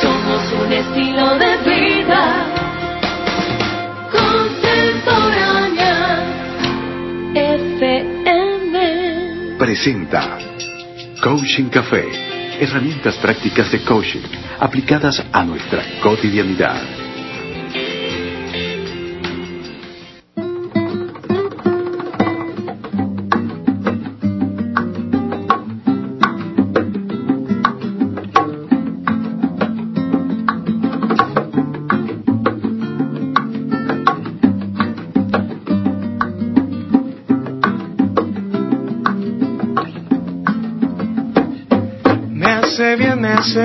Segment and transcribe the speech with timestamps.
[0.00, 2.44] Somos un estilo de vida
[4.10, 6.18] contemporánea.
[7.34, 10.38] FM presenta
[11.22, 12.04] Coaching Café.
[12.60, 14.22] Herramientas prácticas de coaching
[14.58, 16.82] aplicadas a nuestra cotidianidad.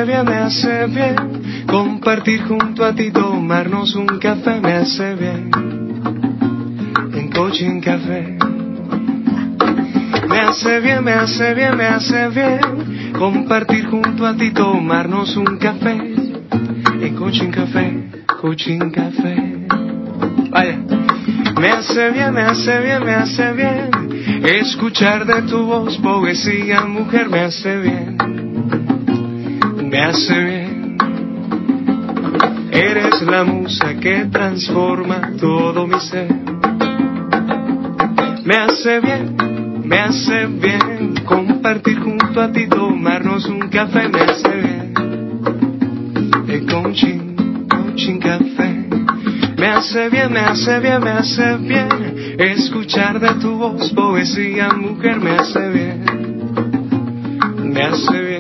[0.06, 1.16] Bien, me hace bien
[1.68, 5.52] compartir junto a ti, tomarnos un café, me hace bien
[7.14, 8.38] en Coaching Café.
[10.30, 15.58] Me hace bien, me hace bien, me hace bien compartir junto a ti, tomarnos un
[15.58, 15.92] café
[17.02, 18.10] en Coaching Café,
[18.42, 19.68] Coaching Café.
[20.50, 20.80] Vaya.
[21.60, 23.92] Me hace bien, me hace bien, me hace bien
[24.44, 28.11] escuchar de tu voz poesía, mujer, me hace bien
[29.92, 30.98] me hace bien.
[32.72, 36.34] Eres la musa que transforma todo mi ser.
[38.46, 39.36] Me hace bien,
[39.84, 44.94] me hace bien compartir junto a ti, tomarnos un café, me hace bien.
[46.48, 47.36] El coaching,
[47.68, 48.86] coaching café.
[49.58, 51.90] Me hace bien, me hace bien, me hace bien
[52.40, 56.06] escuchar de tu voz poesía, mujer, me hace bien.
[57.74, 58.31] Me hace bien.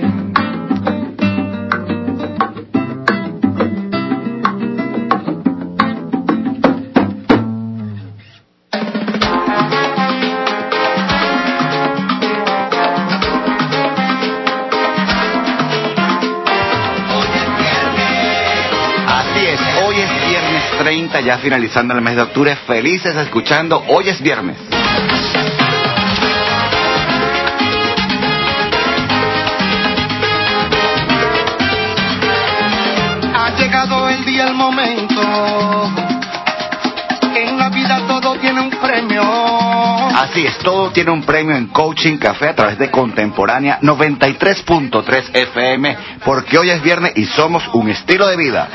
[21.23, 24.57] Ya finalizando el mes de octubre, felices escuchando Hoy es viernes.
[33.35, 35.91] Ha llegado el día, el momento.
[37.35, 39.21] En la vida todo tiene un premio.
[40.15, 45.97] Así es, todo tiene un premio en Coaching Café a través de Contemporánea 93.3 FM,
[46.23, 48.69] porque hoy es viernes y somos un estilo de vida.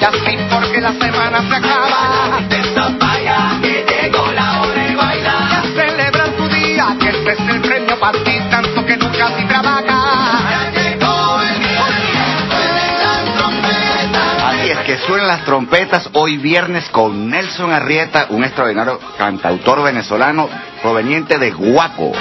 [0.00, 2.40] Ya así porque la semana se acaba.
[2.98, 5.48] vaya que llegó la hora de bailar.
[5.50, 9.48] Ya celebrar tu día, que este es el premio para ti, tanto que nunca sin
[9.48, 10.42] trabajar.
[10.50, 11.86] Ya llegó el día,
[14.44, 20.48] Así es que suenan las trompetas hoy viernes con Nelson Arrieta, un extraordinario cantautor venezolano
[20.82, 22.12] proveniente de Guaco.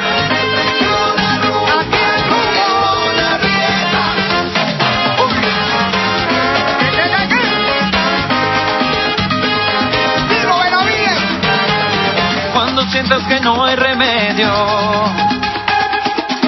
[13.11, 14.51] Sientas que no hay remedio.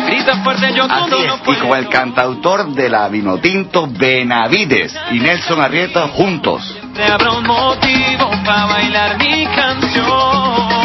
[0.06, 1.58] Grita fuerte, yo Así todo es, no puedo.
[1.66, 6.76] y con el cantautor de la Vinotinto, Benavides y Nelson Arrieta juntos.
[6.94, 10.83] Te habrá un motivo para bailar mi canción.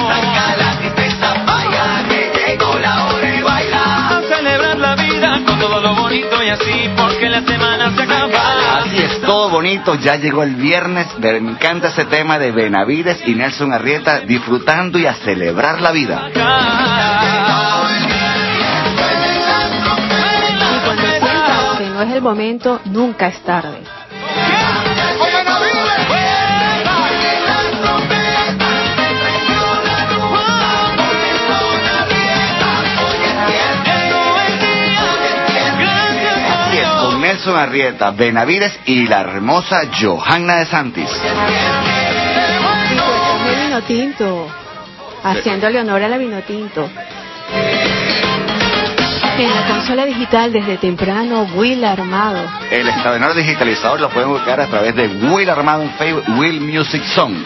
[6.49, 8.79] Y así, porque la semana se acaba.
[8.79, 13.35] Así es, todo bonito, ya llegó el viernes, me encanta ese tema de Benavides y
[13.35, 16.31] Nelson Arrieta disfrutando y a celebrar la vida.
[16.31, 16.39] Y
[20.85, 23.98] cuando sientas que no es el momento, nunca es tarde.
[37.49, 41.11] Es, con Nelson Arrieta, Benavides y la hermosa Johanna de Santis.
[43.65, 44.47] Vino tinto,
[45.23, 46.89] haciéndole honor a la vino tinto.
[49.39, 52.45] En la consola digital desde temprano, Will Armado.
[52.71, 57.03] El extraordinario digitalizador lo pueden buscar a través de Will Armado en Facebook, Will Music
[57.05, 57.37] Song.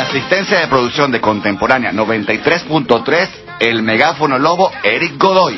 [0.00, 3.28] Asistencia de producción de Contemporánea 93.3,
[3.60, 5.56] el megáfono lobo Eric Godoy.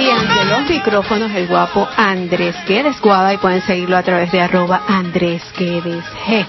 [0.00, 4.40] Y ante los micrófonos el guapo Andrés Guedes Guada y pueden seguirlo a través de
[4.40, 6.46] arroba Andrés Guedes G.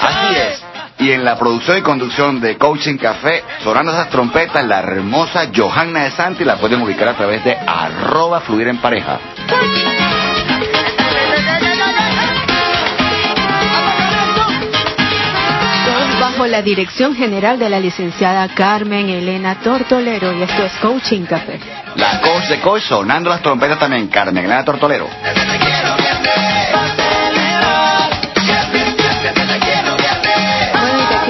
[0.00, 0.64] Así es.
[1.00, 6.04] Y en la producción y conducción de Coaching Café, sonando esas trompetas, la hermosa Johanna
[6.04, 9.20] de Santi la pueden ubicar a través de arroba fluir en pareja.
[16.20, 21.58] Bajo la dirección general de la licenciada Carmen Elena Tortolero y esto es Coaching Café.
[21.96, 25.08] La coach de coach sonando las trompetas también, Carmen Elena Tortolero.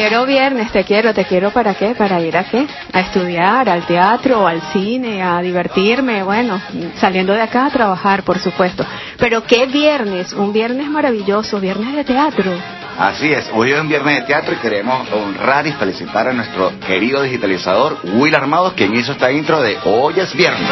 [0.09, 3.85] Quiero viernes, te quiero, te quiero para qué, para ir a qué, a estudiar, al
[3.87, 6.59] teatro, al cine, a divertirme, bueno,
[6.97, 8.87] saliendo de acá a trabajar, por supuesto.
[9.19, 12.51] Pero qué viernes, un viernes maravilloso, viernes de teatro.
[12.99, 16.73] Así es, hoy es un viernes de teatro y queremos honrar y felicitar a nuestro
[16.87, 20.71] querido digitalizador Will Armados, quien hizo esta intro de Hoy es viernes.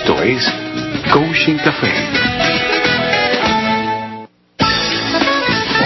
[0.00, 0.50] Esto es
[1.12, 1.92] Coaching Café.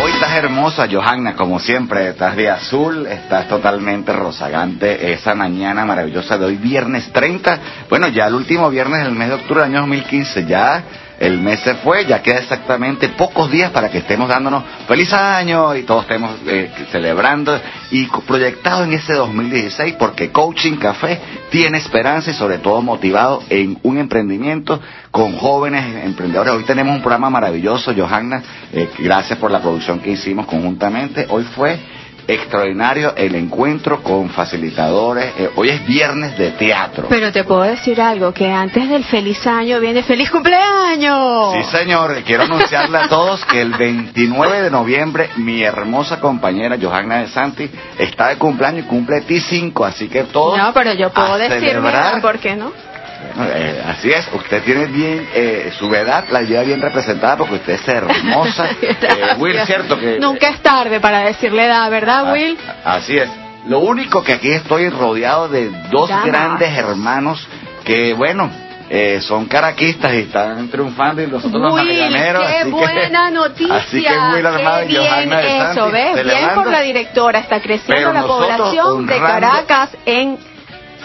[0.04, 6.38] Hoy estás hermosa, Johanna, como siempre, estás de azul, estás totalmente rozagante esa mañana maravillosa
[6.38, 7.58] de hoy, viernes 30.
[7.90, 10.84] Bueno, ya el último viernes del mes de octubre del año 2015, ya
[11.18, 15.74] el mes se fue, ya queda exactamente pocos días para que estemos dándonos feliz año
[15.76, 21.20] y todos estemos eh, celebrando y proyectados en ese 2016 porque Coaching Café
[21.50, 24.80] tiene esperanza y sobre todo motivado en un emprendimiento
[25.10, 26.52] con jóvenes emprendedores.
[26.52, 31.26] Hoy tenemos un programa maravilloso, Johanna, eh, gracias por la producción que hicimos conjuntamente.
[31.28, 31.78] Hoy fue
[32.26, 35.32] extraordinario el encuentro con facilitadores.
[35.38, 37.06] Eh, hoy es viernes de teatro.
[37.08, 41.54] Pero te puedo decir algo, que antes del feliz año viene feliz cumpleaños.
[41.54, 42.22] Sí, señor.
[42.24, 47.70] Quiero anunciarle a todos que el 29 de noviembre mi hermosa compañera Johanna de Santi
[47.98, 52.20] está de cumpleaños y cumple T5, así que todos No, pero yo puedo celebrar.
[52.20, 52.72] ¿por qué no?
[53.34, 57.54] Bueno, eh, así es, usted tiene bien, eh, su edad la lleva bien representada porque
[57.54, 58.68] usted es hermosa.
[58.82, 60.18] Eh, Will, cierto que...
[60.18, 62.58] Nunca es tarde para decirle edad, ¿verdad, Ah, Will?
[62.84, 63.28] Así es.
[63.66, 67.46] Lo único que aquí estoy rodeado de dos grandes hermanos
[67.84, 68.50] que, bueno,
[68.90, 72.46] eh, son caraquistas y están triunfando y nosotros los magallaneros.
[72.46, 73.74] qué así que- buena noticia.
[73.76, 76.24] Así que Will Armado qué y bien Johanna de eso, ¿ves?
[76.24, 80.38] Bien por la directora, está creciendo la población de Caracas en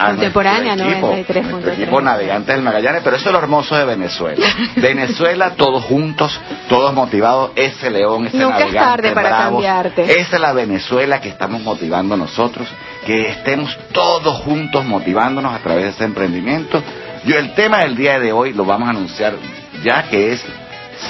[0.06, 2.02] contemporánea nuestro equipo, nuestro equipo 93.3.
[2.02, 4.46] Navegantes del Magallanes, pero eso es lo hermoso de Venezuela.
[4.76, 6.38] Venezuela, todos juntos,
[6.68, 9.56] todos motivados, ese león, ese Nunca es navegante tarde para bravo.
[9.56, 10.20] cambiarte.
[10.20, 12.68] Esa es la Venezuela que estamos motivando nosotros,
[13.06, 16.82] que estemos todos juntos motivándonos a través de ese emprendimiento.
[17.24, 19.34] Yo el tema del día de hoy lo vamos a anunciar
[19.82, 20.44] ya que es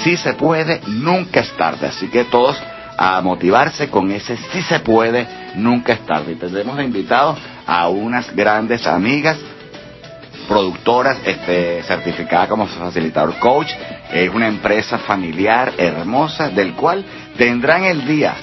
[0.03, 1.87] si se puede, nunca es tarde.
[1.87, 2.57] Así que todos
[3.03, 5.25] a motivarse con ese si se puede,
[5.55, 6.33] nunca es tarde.
[6.33, 9.37] Y tendremos de invitados a unas grandes amigas
[10.47, 13.71] productoras este, certificada como facilitador coach.
[14.13, 17.03] Es una empresa familiar hermosa del cual
[17.39, 18.35] tendrán el día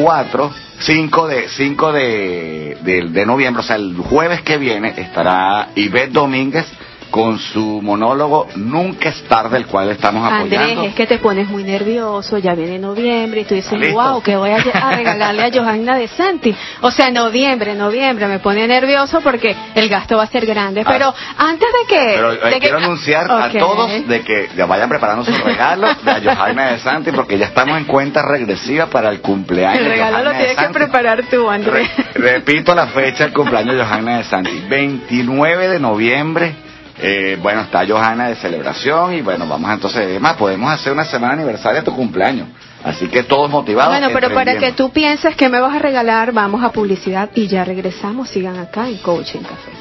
[0.00, 5.70] 4, 5 de, 5 de, de, de noviembre, o sea, el jueves que viene estará
[5.74, 6.66] Ivette Domínguez
[7.10, 10.56] con su monólogo Nunca es tarde, el cual estamos apoyando.
[10.82, 13.94] Andrés, es que te pones muy nervioso, ya viene noviembre y tú dices, Listo.
[13.94, 16.54] wow, que voy a, a regalarle a Johanna de Santi.
[16.82, 20.82] O sea, noviembre, noviembre, me pone nervioso porque el gasto va a ser grande.
[20.84, 20.88] Ah.
[20.90, 22.12] Pero antes de que...
[22.16, 26.04] Pero eh, de que- quiero anunciar a todos de que ya vayan preparando sus regalos
[26.04, 29.78] de a Johanna de Santi porque ya estamos en cuenta regresiva para el cumpleaños.
[29.78, 31.88] El de regalo lo Johanna de tienes que preparar tú, Andrés.
[31.96, 36.65] Re- repito la fecha del cumpleaños de Johanna de Santi, 29 de noviembre.
[36.98, 41.34] Eh, bueno, está Johanna de celebración y bueno, vamos entonces, además podemos hacer una semana
[41.34, 42.48] aniversaria de tu cumpleaños.
[42.84, 43.92] Así que todos motivados.
[43.92, 47.48] Bueno, pero para que tú pienses que me vas a regalar, vamos a publicidad y
[47.48, 48.28] ya regresamos.
[48.28, 49.72] Sigan acá en Coaching Café.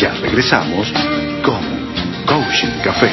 [0.00, 0.92] Ya regresamos
[1.42, 1.58] con
[2.26, 3.10] Coaching Café.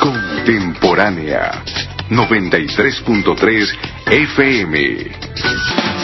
[0.00, 1.62] Contemporánea
[2.10, 5.10] 93.3 FM.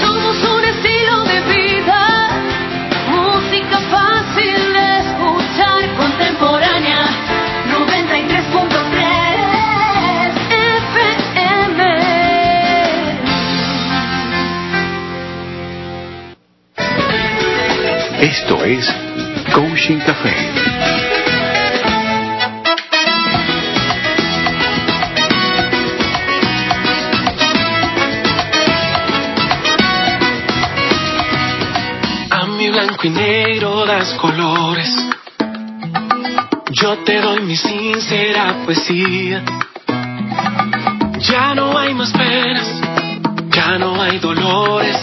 [0.00, 0.64] Somos un
[18.20, 18.92] Esto es
[19.52, 20.95] Coaching Café.
[32.76, 34.94] Blanco y negro das colores.
[36.72, 39.42] Yo te doy mi sincera poesía.
[41.20, 42.68] Ya no hay más penas,
[43.48, 44.98] ya no hay dolores,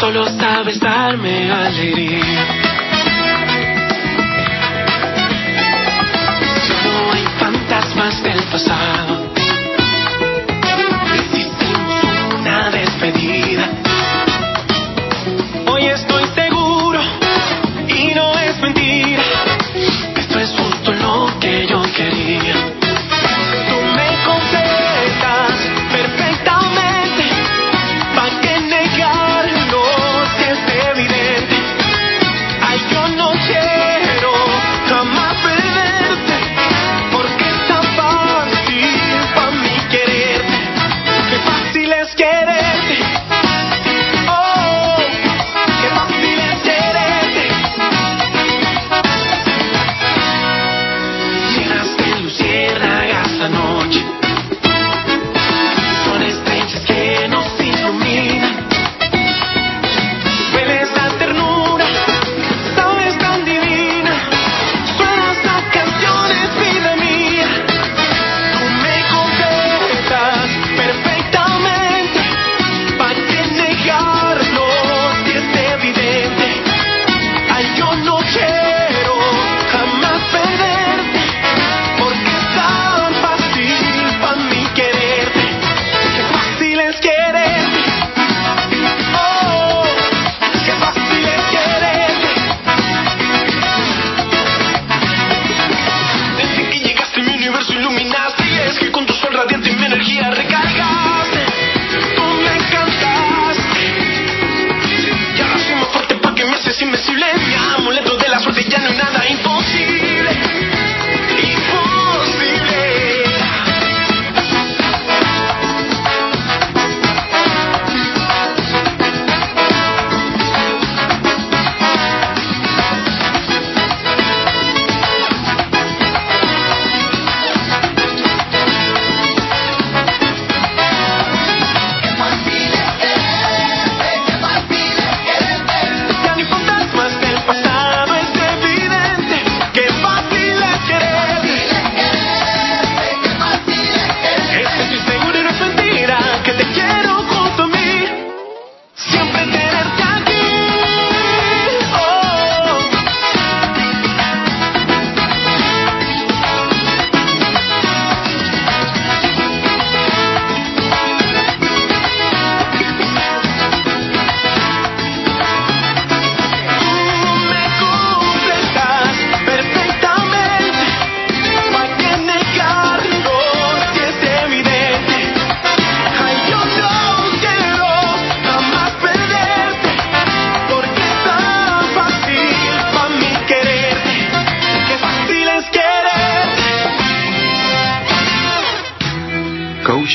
[0.00, 2.65] solo sabes darme alegría.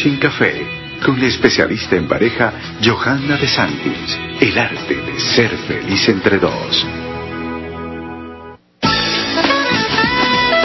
[0.02, 0.68] Coaching Café
[1.06, 2.52] con la especialista en pareja
[2.84, 4.18] Johanna de Santis.
[4.40, 6.88] El arte de ser feliz entre dos.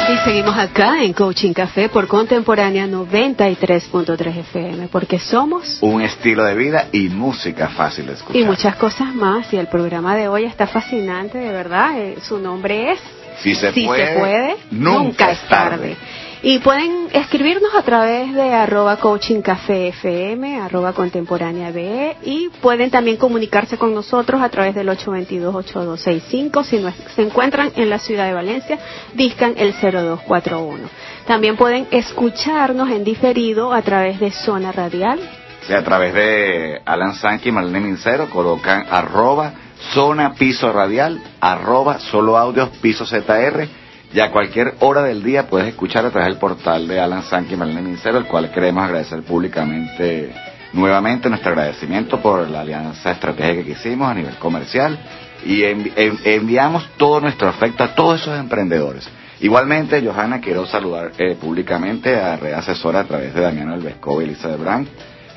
[0.09, 6.55] Y seguimos acá en Coaching Café por Contemporánea 93.3 FM, porque somos Un estilo de
[6.55, 8.41] vida y música fácil de escuchar.
[8.41, 9.53] y muchas cosas más.
[9.53, 12.01] Y el programa de hoy está fascinante, de verdad.
[12.01, 13.01] Eh, su nombre es
[13.43, 15.95] Si se Si puede, se puede, nunca es tarde.
[16.43, 22.91] Y pueden escribirnos a través de arroba coaching café FM, arroba contemporánea BE, y pueden
[22.91, 26.65] también comunicarse con nosotros a través del 822-8265.
[26.65, 28.79] Si no se encuentran en la ciudad de Valencia,
[29.15, 30.89] discan el 0241.
[31.27, 35.19] También pueden escucharnos en diferido a través de Zona Radial.
[35.67, 39.55] Sí, a través de Alan Sanki y Marlene Mincero colocan arroba
[39.95, 43.69] zona piso radial, arroba solo audios piso ZR
[44.17, 47.53] y a cualquier hora del día puedes escuchar a través del portal de Alan Sanki
[47.53, 50.33] y Marlene Mincero, el cual queremos agradecer públicamente
[50.73, 54.99] nuevamente nuestro agradecimiento por la alianza estratégica que hicimos a nivel comercial
[55.45, 59.07] y envi- en- enviamos todo nuestro afecto a todos esos emprendedores.
[59.41, 64.29] Igualmente, Johanna, quiero saludar eh, públicamente a Red Asesora a través de Damiano Elvescoba y
[64.29, 64.89] Elizabeth Brandt,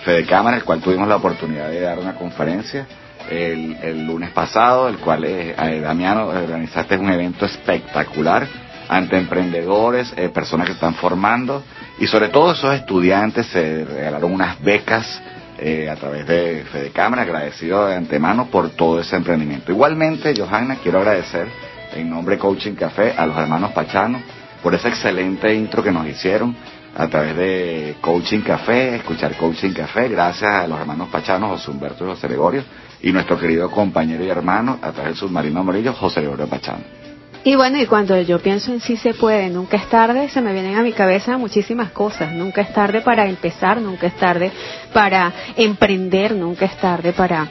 [0.05, 2.87] Fede Cámara, el cual tuvimos la oportunidad de dar una conferencia
[3.29, 8.47] el, el lunes pasado, el cual eh, eh, Damiano organizaste un evento espectacular
[8.89, 11.63] ante emprendedores, eh, personas que están formando
[11.99, 15.21] y sobre todo esos estudiantes se regalaron unas becas
[15.59, 19.71] eh, a través de Fede Cámara, agradecido de antemano por todo ese emprendimiento.
[19.71, 21.47] Igualmente, Johanna, quiero agradecer
[21.93, 24.21] en nombre de Coaching Café a los hermanos Pachano
[24.63, 26.55] por ese excelente intro que nos hicieron
[26.95, 32.05] a través de Coaching Café, escuchar Coaching Café, gracias a los hermanos Pachano, José Humberto
[32.05, 32.63] y José Gregorio,
[33.01, 36.98] y nuestro querido compañero y hermano a través del submarino amarillo, José Gregorio Pachano.
[37.43, 40.51] Y bueno, y cuando yo pienso en sí se puede, nunca es tarde, se me
[40.51, 42.33] vienen a mi cabeza muchísimas cosas.
[42.33, 44.51] Nunca es tarde para empezar, nunca es tarde
[44.91, 47.47] para emprender, nunca es tarde para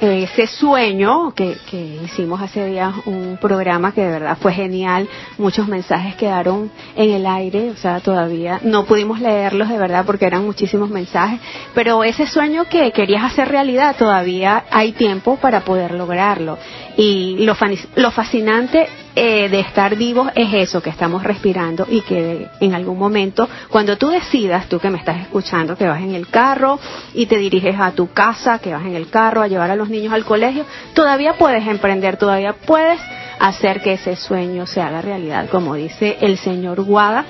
[0.00, 5.08] eh, ese sueño que, que hicimos hace días un programa que de verdad fue genial,
[5.38, 10.26] muchos mensajes quedaron en el aire, o sea, todavía no pudimos leerlos de verdad porque
[10.26, 11.40] eran muchísimos mensajes,
[11.74, 16.58] pero ese sueño que querías hacer realidad todavía hay tiempo para poder lograrlo.
[16.98, 17.56] Y lo,
[17.96, 22.98] lo fascinante eh, de estar vivos es eso, que estamos respirando y que en algún
[22.98, 26.78] momento, cuando tú decidas, tú que me estás escuchando, que vas en el carro
[27.14, 29.88] y te diriges a tu casa, que vas en el carro a llevar a los
[29.88, 33.00] niños al colegio, todavía puedes emprender, todavía puedes
[33.38, 37.24] hacer que ese sueño se haga realidad, como dice el señor Guada.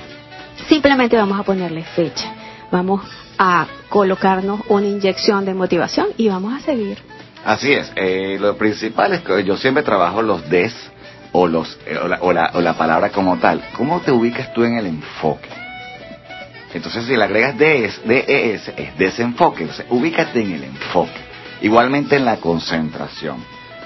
[0.67, 2.33] Simplemente vamos a ponerle fecha,
[2.69, 3.01] vamos
[3.37, 6.97] a colocarnos una inyección de motivación y vamos a seguir.
[7.45, 10.75] Así es, eh, lo principal es que yo siempre trabajo los des
[11.31, 13.63] o, los, eh, o, la, o, la, o la palabra como tal.
[13.75, 15.49] ¿Cómo te ubicas tú en el enfoque?
[16.73, 19.63] Entonces, si le agregas DES, DES, es desenfoque.
[19.63, 21.19] Entonces, ubícate en el enfoque.
[21.61, 23.37] Igualmente en la concentración.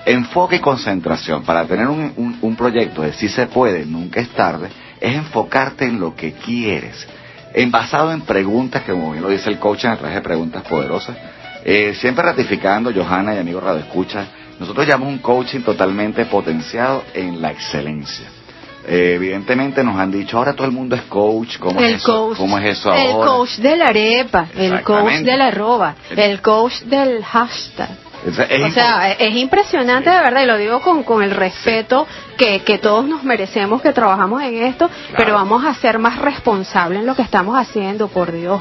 [0.06, 1.44] Enfoque y concentración.
[1.44, 4.70] Para tener un, un, un proyecto de si se puede, nunca es tarde,
[5.00, 7.08] es enfocarte en lo que quieres.
[7.54, 10.64] En, basado en preguntas, que como bien lo dice el coach a través de preguntas
[10.64, 11.16] poderosas,
[11.64, 14.26] eh, siempre ratificando, Johanna y amigos Radio Escucha,
[14.62, 18.28] nosotros llamamos un coaching totalmente potenciado en la excelencia.
[18.88, 22.28] Eh, evidentemente nos han dicho, ahora todo el mundo es coach, ¿cómo, el es, eso?
[22.30, 23.28] coach, ¿Cómo es eso el ahora?
[23.32, 27.90] coach de la arepa, el coach de la arroba, el coach del hashtag.
[28.26, 32.06] Es- es o sea, es impresionante de verdad, y lo digo con, con el respeto
[32.38, 37.00] que, que todos nos merecemos que trabajamos en esto, pero vamos a ser más responsables
[37.00, 38.60] en lo que estamos haciendo, por Dios.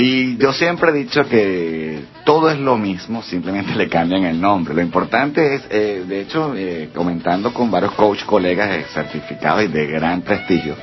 [0.00, 4.72] Y yo siempre he dicho que todo es lo mismo, simplemente le cambian el nombre.
[4.72, 9.66] Lo importante es, eh, de hecho, eh, comentando con varios coach colegas eh, certificados y
[9.66, 10.76] de gran prestigio,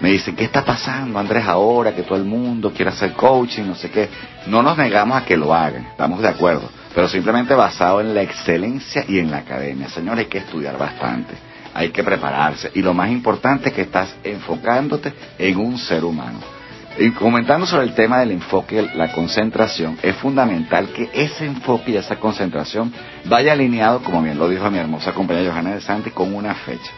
[0.00, 3.76] me dicen, ¿qué está pasando, Andrés, ahora que todo el mundo quiere hacer coaching, no
[3.76, 4.08] sé qué?
[4.48, 8.22] No nos negamos a que lo hagan, estamos de acuerdo, pero simplemente basado en la
[8.22, 9.88] excelencia y en la academia.
[9.88, 11.34] Señor, hay que estudiar bastante,
[11.74, 16.57] hay que prepararse y lo más importante es que estás enfocándote en un ser humano.
[17.00, 21.96] Y comentando sobre el tema del enfoque, la concentración, es fundamental que ese enfoque y
[21.96, 22.92] esa concentración
[23.26, 26.90] vaya alineado, como bien lo dijo mi hermosa compañera Johanna de Santi, con una fecha.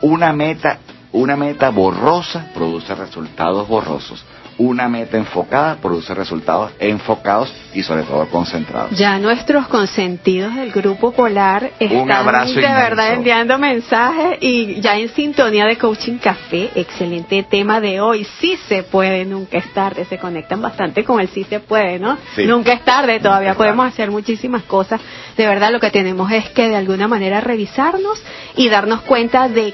[0.00, 0.78] Una meta,
[1.10, 4.24] una meta borrosa produce resultados borrosos.
[4.58, 8.90] Una meta enfocada produce resultados enfocados y sobre todo concentrados.
[8.98, 12.76] Ya nuestros consentidos del Grupo Polar están abrazo de inmenso.
[12.76, 18.26] verdad enviando mensajes y ya en sintonía de Coaching Café, excelente tema de hoy.
[18.40, 20.04] Sí se puede, nunca es tarde.
[20.06, 22.18] Se conectan bastante con el sí se puede, ¿no?
[22.34, 22.44] Sí.
[22.44, 23.94] Nunca es tarde, todavía es podemos tarde.
[23.94, 25.00] hacer muchísimas cosas.
[25.36, 28.20] De verdad lo que tenemos es que de alguna manera revisarnos
[28.56, 29.72] y darnos cuenta de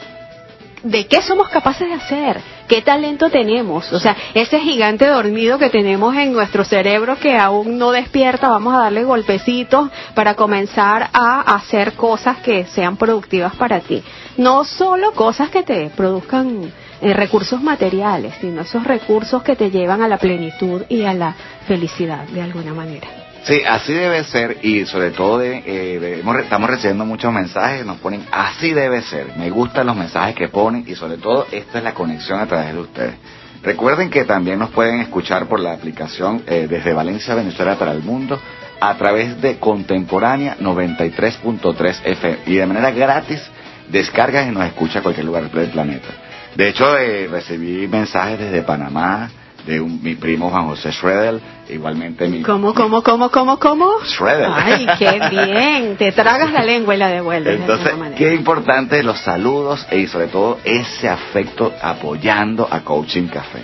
[0.84, 5.70] de qué somos capaces de hacer, qué talento tenemos, o sea, ese gigante dormido que
[5.70, 11.40] tenemos en nuestro cerebro que aún no despierta, vamos a darle golpecitos para comenzar a
[11.56, 14.02] hacer cosas que sean productivas para ti.
[14.36, 16.70] No solo cosas que te produzcan
[17.00, 21.34] eh, recursos materiales, sino esos recursos que te llevan a la plenitud y a la
[21.66, 23.23] felicidad de alguna manera.
[23.44, 28.24] Sí, así debe ser y sobre todo de, eh, estamos recibiendo muchos mensajes, nos ponen
[28.32, 29.36] así debe ser.
[29.36, 32.72] Me gustan los mensajes que ponen y sobre todo esta es la conexión a través
[32.72, 33.14] de ustedes.
[33.62, 38.02] Recuerden que también nos pueden escuchar por la aplicación eh, desde Valencia, Venezuela para el
[38.02, 38.40] mundo
[38.80, 43.42] a través de Contemporánea 93.3 FM y de manera gratis
[43.90, 46.08] descargas y nos escucha cualquier lugar del planeta.
[46.56, 49.30] De hecho, eh, recibí mensajes desde Panamá
[49.66, 53.88] de un- mi primo Juan José Schroeder, igualmente mi ¿Cómo, cómo, cómo, cómo, cómo?
[54.04, 54.48] Shredder.
[54.52, 55.96] Ay, qué bien.
[55.96, 57.54] Te tragas la lengua y la devuelves.
[57.56, 58.16] de Entonces, manera.
[58.16, 63.60] qué importante los saludos y sobre todo ese afecto apoyando a Coaching Café.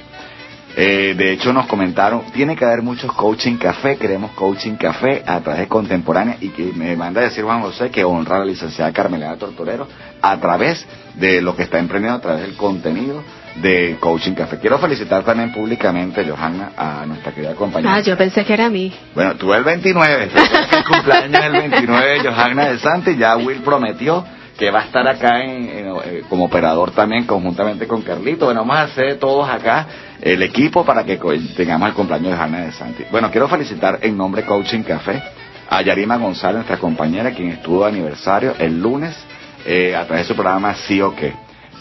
[0.76, 5.40] Eh, de hecho, nos comentaron, tiene que haber muchos Coaching Café, queremos Coaching Café a
[5.40, 8.44] través de Contemporánea y que me manda a decir Juan José que honra a la
[8.44, 9.88] licenciada Carmelina Tortorero
[10.22, 10.86] a través
[11.16, 13.20] de lo que está emprendiendo, a través del contenido
[13.60, 14.58] de Coaching Café.
[14.58, 17.94] Quiero felicitar también públicamente, Johanna, a nuestra querida compañera.
[17.94, 18.92] Ah, yo pensé que era a mí.
[19.14, 23.36] Bueno, tuve el 29, recuerda que el cumpleaños el 29 de Johanna de Santi, ya
[23.36, 24.24] Will prometió
[24.58, 28.44] que va a estar acá en, en- eh, como operador también conjuntamente con Carlito.
[28.44, 29.86] Bueno, vamos a hacer todos acá
[30.20, 31.18] el equipo para que
[31.56, 33.04] tengamos el cumpleaños de Jana de Santi.
[33.10, 35.22] Bueno, quiero felicitar en nombre de Coaching Café
[35.70, 39.16] a Yarima González, nuestra compañera, quien estuvo de aniversario el lunes
[39.64, 41.32] eh, a través de su programa Sí o qué.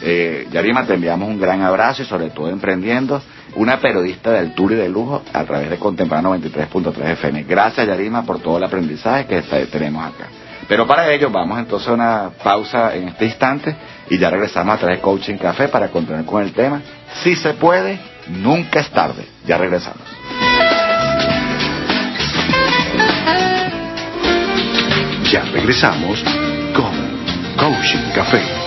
[0.02, 3.22] Eh, Yarima, te enviamos un gran abrazo y sobre todo emprendiendo,
[3.56, 7.44] una periodista de altura y de lujo a través de Contemporáneo 93.3 FM.
[7.44, 10.28] Gracias Yarima por todo el aprendizaje que tenemos acá.
[10.68, 13.76] Pero para ello vamos entonces a una pausa en este instante
[14.10, 16.82] y ya regresamos a través de Coaching Café para continuar con el tema.
[17.24, 19.26] Si se puede, nunca es tarde.
[19.48, 20.04] Ya regresamos.
[25.32, 26.24] Ya regresamos
[26.74, 26.92] con
[27.58, 28.59] Coaching Café.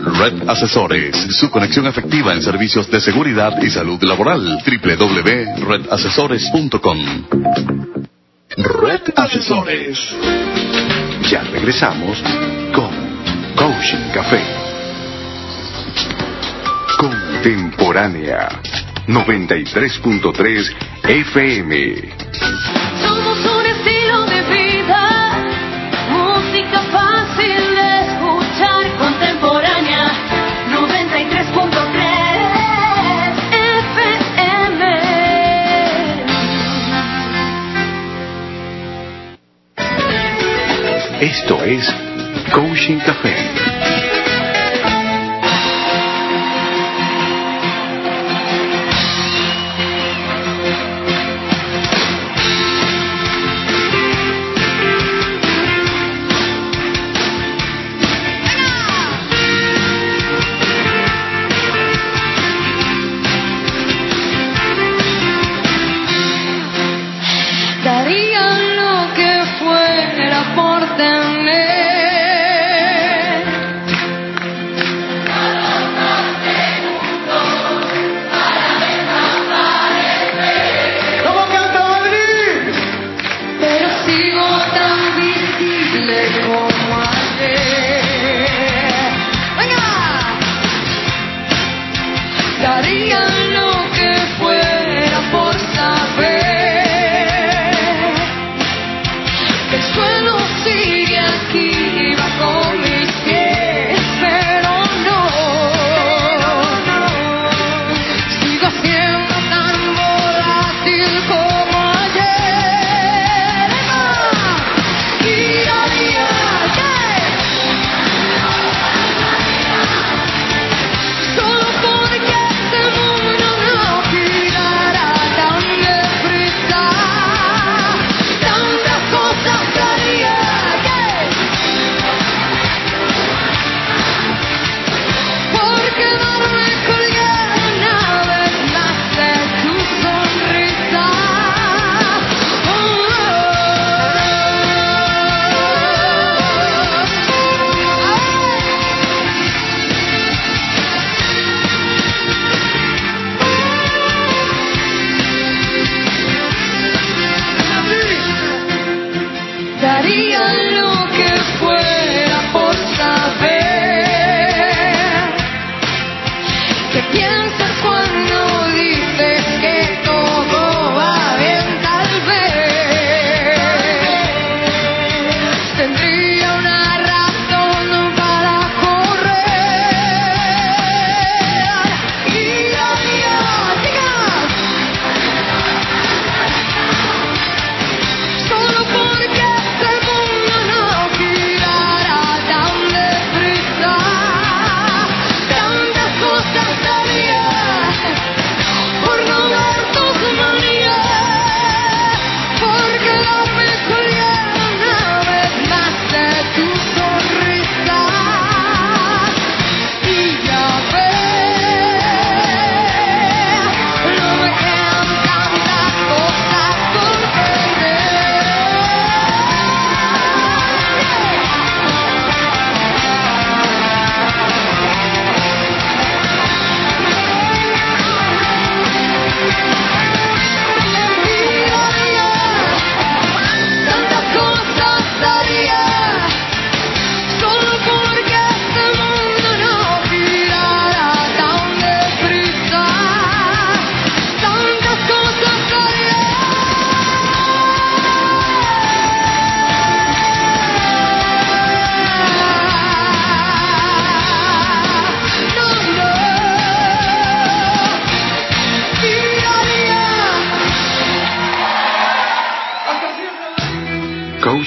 [0.04, 4.58] Red Asesores, su conexión efectiva en servicios de seguridad y salud laboral.
[4.66, 7.00] www.redasesores.com.
[8.58, 10.00] Red Asesores.
[11.30, 12.18] Ya regresamos
[12.74, 12.90] con
[13.56, 14.44] Coaching Café.
[16.98, 18.50] Contemporánea
[19.08, 21.96] 93.3 FM.
[23.02, 25.34] Somos un estilo de vida,
[26.10, 27.81] música fácil
[41.22, 41.88] Esto es
[42.52, 43.51] Coaching Café.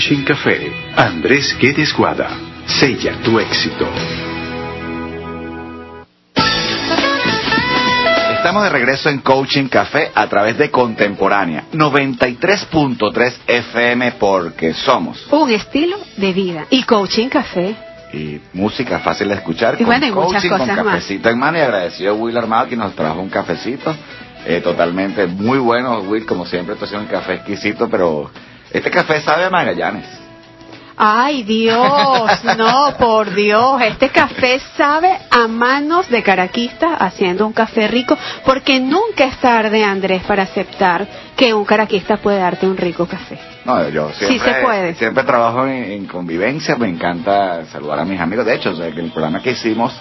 [0.04, 0.70] Coaching Café.
[0.96, 2.28] Andrés Guedes Guada.
[2.66, 3.88] Sella tu éxito.
[8.36, 15.26] Estamos de regreso en Coaching Café a través de Contemporánea 93.3 FM porque somos.
[15.32, 16.66] Un estilo de vida.
[16.68, 17.74] Y Coaching Café.
[18.12, 19.76] y música fácil de escuchar.
[19.76, 20.94] Y con bueno, y muchas coaching, con cosas más.
[20.96, 23.96] cafecito en mano y agradecido a Will Armado que nos trajo un cafecito.
[24.44, 28.30] eh, totalmente muy bueno, Will, como siempre, tú haces un café exquisito, pero
[28.74, 30.04] este café sabe a Magallanes.
[30.96, 37.88] Ay, Dios, no, por Dios, este café sabe a manos de caraquista haciendo un café
[37.88, 41.06] rico, porque nunca es tarde, Andrés, para aceptar
[41.36, 43.38] que un caraquista puede darte un rico café.
[43.64, 44.94] No, yo Sí siempre, se puede.
[44.94, 48.46] siempre trabajo en, en convivencia, me encanta saludar a mis amigos.
[48.46, 49.92] De hecho, el programa que hicimos,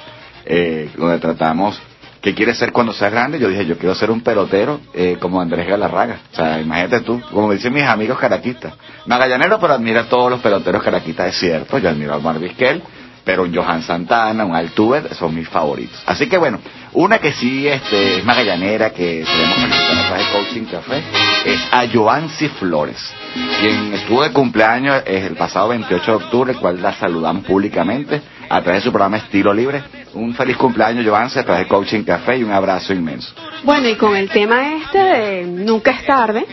[0.46, 1.82] eh, donde tratamos
[2.24, 5.42] qué quieres ser cuando seas grande, yo dije, yo quiero ser un pelotero eh, como
[5.42, 6.20] Andrés Galarraga.
[6.32, 8.74] O sea, imagínate tú, como dicen mis amigos caraquistas.
[9.06, 11.78] Magallanero, pero admira a todos los peloteros caraquistas, es cierto.
[11.78, 12.82] Yo admiro a Omar Vizquel,
[13.26, 16.02] pero un Johan Santana, un Altuve, son mis favoritos.
[16.06, 16.60] Así que bueno,
[16.94, 21.04] una que sí este, es magallanera, que tenemos felicitar a través de Coaching Café,
[21.46, 23.14] es a Joancy Flores,
[23.60, 28.22] quien estuvo de cumpleaños eh, el pasado 28 de octubre, el cual la saludamos públicamente
[28.54, 29.84] a través de su programa Estilo Libre.
[30.14, 33.34] Un feliz cumpleaños, Joancy, a través de Coaching Café y un abrazo inmenso.
[33.64, 36.46] Bueno, y con el tema este de nunca es tarde,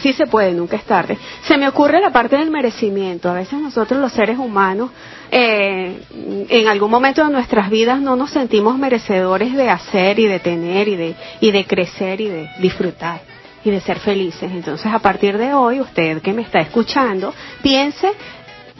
[0.00, 3.28] sí se puede, nunca es tarde, se me ocurre la parte del merecimiento.
[3.28, 4.90] A veces nosotros los seres humanos,
[5.32, 6.02] eh,
[6.48, 10.86] en algún momento de nuestras vidas no nos sentimos merecedores de hacer y de tener
[10.86, 13.22] y de, y de crecer y de disfrutar
[13.64, 14.50] y de ser felices.
[14.50, 18.10] Entonces, a partir de hoy, usted que me está escuchando, piense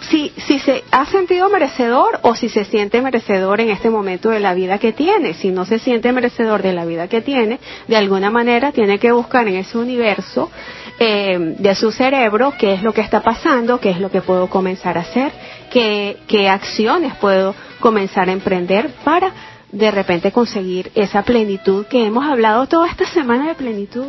[0.08, 4.40] si, si se ha sentido merecedor o si se siente merecedor en este momento de
[4.40, 5.34] la vida que tiene.
[5.34, 9.12] Si no se siente merecedor de la vida que tiene, de alguna manera tiene que
[9.12, 10.50] buscar en ese universo
[10.98, 14.48] eh, de su cerebro qué es lo que está pasando, qué es lo que puedo
[14.48, 15.32] comenzar a hacer,
[15.70, 19.32] qué, qué acciones puedo comenzar a emprender para
[19.72, 24.06] de repente conseguir esa plenitud que hemos hablado toda esta semana de plenitud.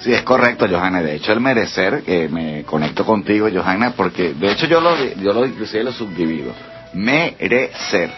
[0.00, 1.02] Sí, es correcto, Johanna.
[1.02, 5.32] De hecho, el merecer, que me conecto contigo, Johanna, porque de hecho yo lo, yo
[5.32, 6.52] lo inclusive lo subdivido.
[6.94, 8.10] Merecer.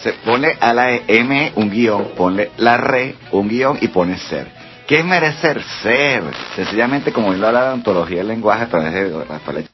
[0.00, 4.48] Se pone a la M un guion, ponle la re un guion y pone ser.
[4.86, 5.62] ¿Qué es merecer?
[5.82, 6.24] Ser.
[6.56, 9.68] Sencillamente, como lo habla la ontología del lenguaje a través de Rafael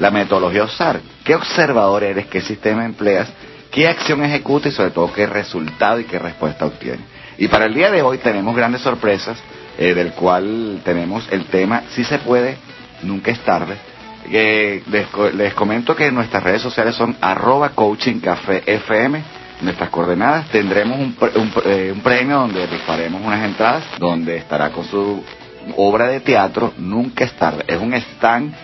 [0.00, 1.00] la metodología usar.
[1.22, 2.26] ¿Qué observador eres?
[2.26, 3.28] ¿Qué sistema empleas?
[3.70, 7.06] ¿Qué acción ejecutas y sobre todo qué resultado y qué respuesta obtienes?
[7.38, 9.38] Y para el día de hoy tenemos grandes sorpresas,
[9.80, 12.56] eh, del cual tenemos el tema Si se puede,
[13.02, 13.76] nunca es tarde.
[14.30, 19.20] Eh, les, co- les comento que nuestras redes sociales son arroba coaching café FM.
[19.62, 24.84] Nuestras coordenadas tendremos un, un eh, un premio donde rifaremos unas entradas, donde estará con
[24.84, 25.24] su
[25.76, 27.64] obra de teatro Nunca es tarde.
[27.66, 28.54] Es un stand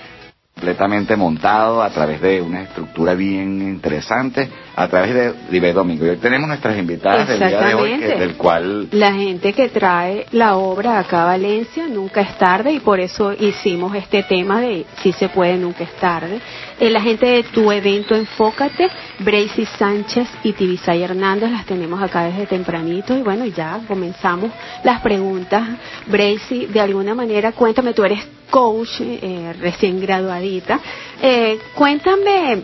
[0.66, 6.06] completamente montado a través de una estructura bien interesante, a través de Libre Domingo.
[6.06, 9.68] Y hoy tenemos nuestras invitadas del día de hoy, que- del cual La gente que
[9.68, 14.62] trae la obra acá a Valencia nunca es tarde y por eso hicimos este tema
[14.62, 16.40] de si se puede, nunca es tarde.
[16.80, 18.88] Eh, la gente de tu evento Enfócate,
[19.18, 24.50] Bracy Sánchez y Tibisay Hernández las tenemos acá desde tempranito y bueno, ya comenzamos
[24.82, 25.68] las preguntas.
[26.06, 30.80] Bracy, de alguna manera, cuéntame, tú eres coach eh, recién graduadita.
[31.20, 32.62] Eh, cuéntame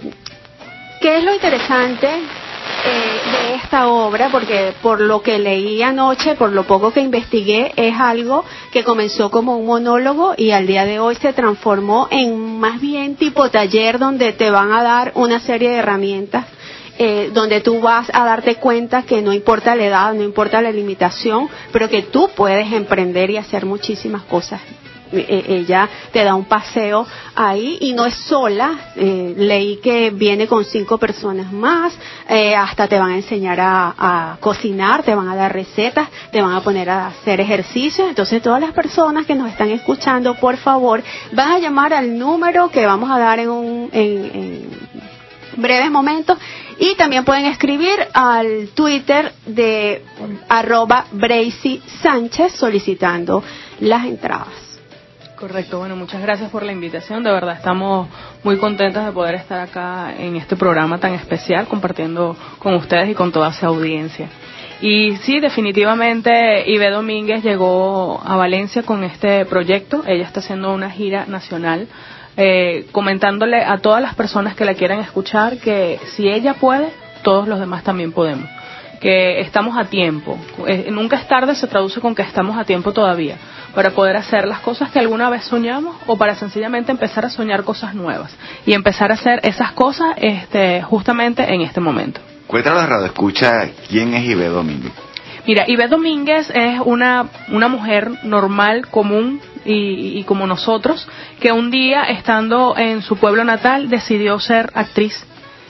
[1.02, 4.28] ¿Qué es lo interesante eh, de esta obra?
[4.30, 9.28] Porque por lo que leí anoche, por lo poco que investigué, es algo que comenzó
[9.28, 13.98] como un monólogo y al día de hoy se transformó en más bien tipo taller
[13.98, 16.46] donde te van a dar una serie de herramientas.
[16.98, 20.70] eh, donde tú vas a darte cuenta que no importa la edad, no importa la
[20.70, 24.60] limitación, pero que tú puedes emprender y hacer muchísimas cosas
[25.12, 30.64] ella te da un paseo ahí y no es sola, eh, leí que viene con
[30.64, 31.94] cinco personas más,
[32.28, 36.54] eh, hasta te van a enseñar a, cocinar, te van a dar recetas, te van
[36.54, 41.02] a poner a hacer ejercicios, entonces todas las personas que nos están escuchando, por favor,
[41.32, 43.90] van a llamar al número que vamos a dar en un...
[43.92, 45.02] En
[45.56, 46.38] breves momentos.
[46.78, 50.04] Y también pueden escribir al Twitter de
[50.48, 53.42] arroba Bracy Sánchez solicitando
[53.80, 54.71] las entradas.
[55.42, 57.24] Correcto, bueno, muchas gracias por la invitación.
[57.24, 58.06] De verdad, estamos
[58.44, 63.14] muy contentos de poder estar acá en este programa tan especial, compartiendo con ustedes y
[63.14, 64.28] con toda esa audiencia.
[64.80, 70.04] Y sí, definitivamente, Ibe Domínguez llegó a Valencia con este proyecto.
[70.06, 71.88] Ella está haciendo una gira nacional,
[72.36, 76.92] eh, comentándole a todas las personas que la quieran escuchar que si ella puede,
[77.24, 78.48] todos los demás también podemos.
[79.02, 80.38] Que estamos a tiempo.
[80.66, 83.36] Eh, nunca es tarde se traduce con que estamos a tiempo todavía
[83.74, 87.64] para poder hacer las cosas que alguna vez soñamos o para sencillamente empezar a soñar
[87.64, 88.34] cosas nuevas
[88.64, 92.20] y empezar a hacer esas cosas este, justamente en este momento.
[92.46, 94.92] Cuéntanos la radio, escucha quién es Ibe Domínguez.
[95.46, 101.08] Mira, Ibe Domínguez es una, una mujer normal, común y, y como nosotros,
[101.40, 105.26] que un día, estando en su pueblo natal, decidió ser actriz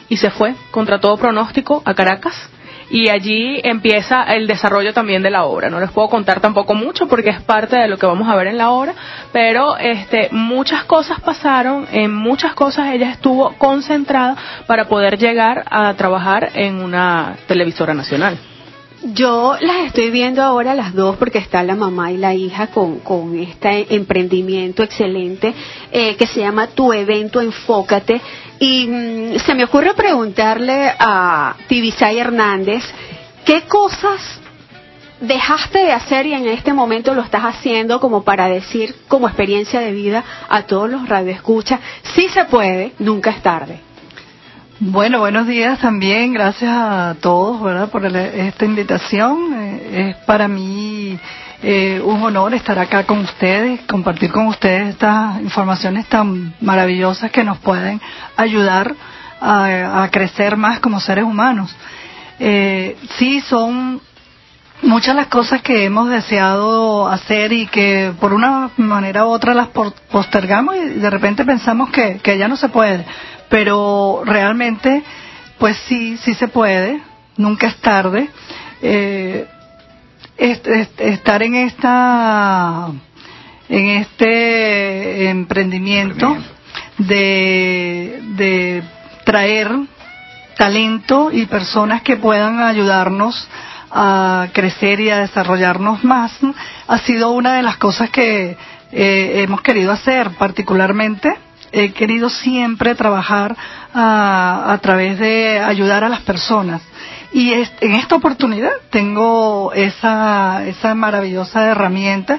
[0.09, 2.51] y se fue contra todo pronóstico a Caracas
[2.91, 5.71] y allí empieza el desarrollo también de la obra.
[5.71, 8.49] No les puedo contar tampoco mucho porque es parte de lo que vamos a ver
[8.49, 8.95] en la obra,
[9.33, 15.93] pero este, muchas cosas pasaron, en muchas cosas ella estuvo concentrada para poder llegar a
[15.95, 18.39] trabajar en una televisora nacional.
[19.05, 23.01] Yo las estoy viendo ahora las dos porque está la mamá y la hija con,
[23.01, 25.53] con este emprendimiento excelente
[25.91, 28.21] eh, que se llama Tu Evento Enfócate.
[28.65, 32.85] Y mm, se me ocurre preguntarle a Tibisay Hernández,
[33.45, 34.21] ¿qué cosas
[35.21, 39.81] dejaste de hacer y en este momento lo estás haciendo como para decir como experiencia
[39.81, 41.81] de vida a todos los radioescuchas?
[42.15, 43.81] Sí se puede, nunca es tarde.
[44.79, 46.33] Bueno, buenos días también.
[46.33, 47.89] Gracias a todos, ¿verdad?
[47.91, 49.55] Por el- esta invitación.
[49.55, 51.19] Eh, es para mí
[51.63, 57.45] eh, un honor estar acá con ustedes, compartir con ustedes estas informaciones tan maravillosas que
[57.45, 58.01] nos pueden
[58.37, 58.95] ayudar
[59.41, 61.75] a, a crecer más como seres humanos.
[62.41, 64.01] Eh, sí, son
[64.83, 69.69] muchas las cosas que hemos deseado hacer y que por una manera u otra las
[69.69, 73.05] postergamos y de repente pensamos que, que ya no se puede.
[73.49, 75.03] Pero realmente,
[75.59, 77.01] pues sí, sí se puede,
[77.37, 78.29] nunca es tarde.
[78.83, 79.47] Eh,
[80.43, 82.89] estar en esta
[83.69, 86.37] en este emprendimiento
[86.99, 88.83] de, de
[89.25, 89.71] traer
[90.57, 93.49] talento y personas que puedan ayudarnos
[93.91, 96.33] a crecer y a desarrollarnos más
[96.87, 98.57] ha sido una de las cosas que
[98.91, 100.31] eh, hemos querido hacer.
[100.31, 101.33] Particularmente
[101.71, 103.57] he querido siempre trabajar
[103.95, 106.83] a, a través de ayudar a las personas
[107.33, 112.39] y en esta oportunidad tengo esa, esa maravillosa herramienta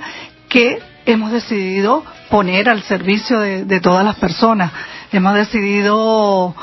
[0.50, 4.72] que hemos decidido poner al servicio de, de todas las personas.
[5.12, 6.56] Hemos decidido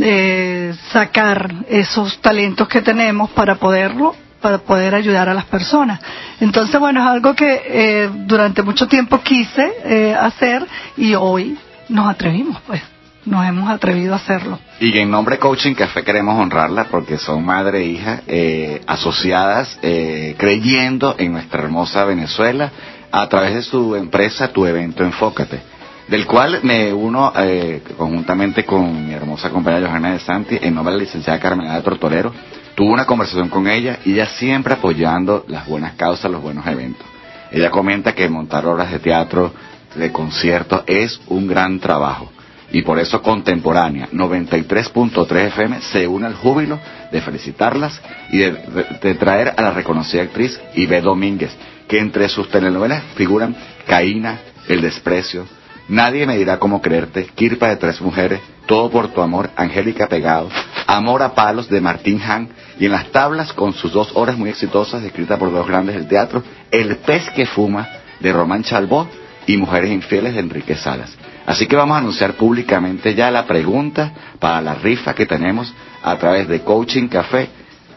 [0.00, 6.00] eh, sacar esos talentos que tenemos para poderlo para poder ayudar a las personas.
[6.40, 11.58] Entonces, bueno, es algo que eh, durante mucho tiempo quise eh, hacer y hoy
[11.90, 12.80] nos atrevimos, pues,
[13.24, 14.58] nos hemos atrevido a hacerlo.
[14.80, 20.34] Y en nombre Coaching Café queremos honrarla porque son madre e hija eh, asociadas, eh,
[20.38, 22.70] creyendo en nuestra hermosa Venezuela
[23.12, 25.60] a través de su empresa Tu Evento Enfócate,
[26.08, 30.92] del cual me uno eh, conjuntamente con mi hermosa compañera Johanna de Santi, en nombre
[30.92, 32.32] de la licenciada Carmelada de Tortolero,
[32.74, 37.06] tuve una conversación con ella y ella siempre apoyando las buenas causas, los buenos eventos.
[37.50, 39.52] Ella comenta que montar obras de teatro,
[39.96, 42.30] de conciertos, es un gran trabajo.
[42.72, 46.78] Y por eso Contemporánea 93.3 FM se une al júbilo
[47.10, 48.00] de felicitarlas
[48.30, 51.50] y de, traer a la reconocida actriz Ibe Domínguez,
[51.88, 53.56] que entre sus telenovelas figuran
[53.86, 55.46] Caína, El Desprecio,
[55.88, 60.48] Nadie me dirá cómo creerte, Kirpa de tres mujeres, Todo por tu amor, Angélica Pegado,
[60.86, 62.48] Amor a palos de Martín Han
[62.78, 66.06] y en las tablas con sus dos obras muy exitosas escritas por dos grandes del
[66.06, 67.88] teatro, El pez que fuma
[68.20, 69.08] de Román Chalbó
[69.48, 71.16] y Mujeres infieles de Enrique Salas.
[71.50, 76.16] Así que vamos a anunciar públicamente ya la pregunta para la rifa que tenemos a
[76.16, 77.48] través de Coaching Café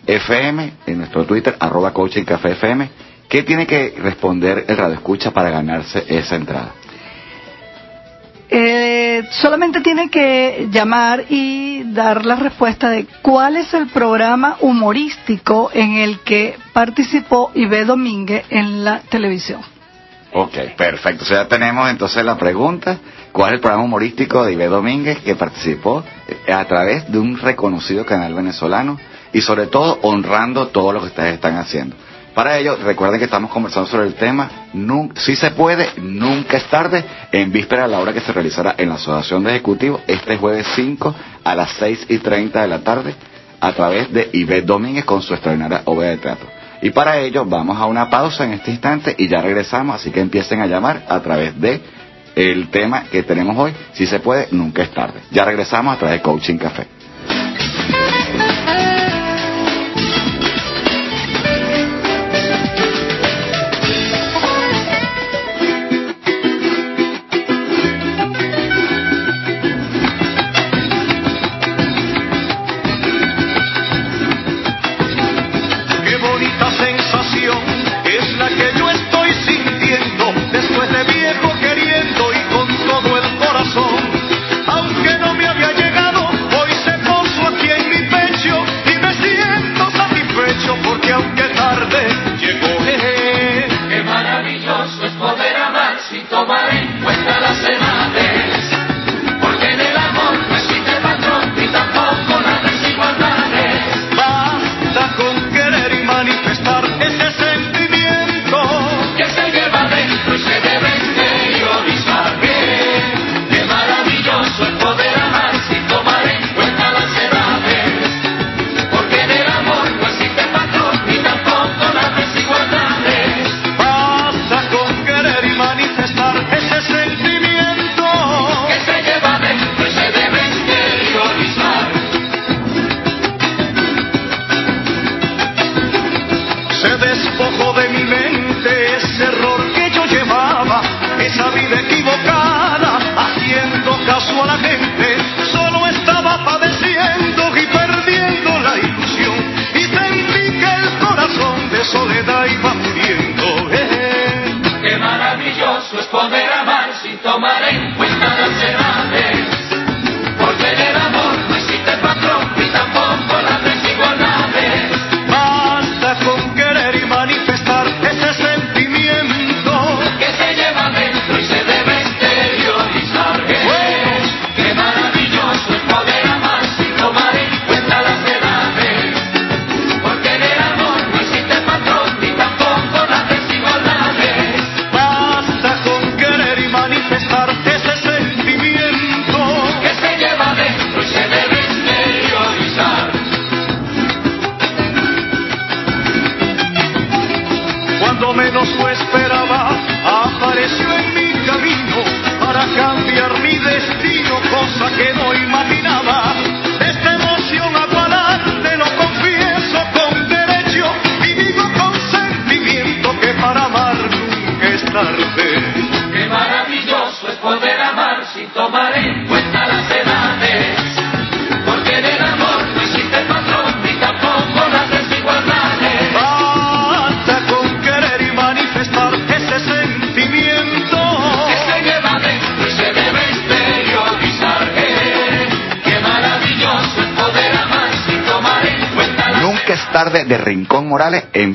[0.07, 2.89] FM en nuestro Twitter arroba Coaching Café FM.
[3.29, 6.71] ¿Qué tiene que responder el radio escucha para ganarse esa entrada?
[8.49, 15.69] Eh, solamente tiene que llamar y dar la respuesta de cuál es el programa humorístico
[15.71, 19.61] en el que participó Ibe Domínguez en la televisión.
[20.33, 21.23] Ok, perfecto.
[21.23, 22.97] O sea, ya tenemos entonces la pregunta.
[23.33, 27.35] ¿Cuál es el programa humorístico de Ibe Domínguez que participó eh, a través de un
[27.39, 28.99] reconocido canal venezolano
[29.33, 31.95] y sobre todo honrando todo lo que ustedes están haciendo?
[32.35, 34.49] Para ello, recuerden que estamos conversando sobre el tema,
[35.15, 38.89] si se puede, nunca es tarde, en víspera de la hora que se realizará en
[38.89, 43.15] la Asociación de Ejecutivos este jueves 5 a las 6 y 30 de la tarde
[43.59, 46.47] a través de Ivette Domínguez con su extraordinaria obra de teatro.
[46.83, 50.19] Y para ello vamos a una pausa en este instante y ya regresamos, así que
[50.19, 51.81] empiecen a llamar a través de
[52.35, 55.21] el tema que tenemos hoy, si se puede, nunca es tarde.
[55.31, 56.87] Ya regresamos a través de Coaching Café.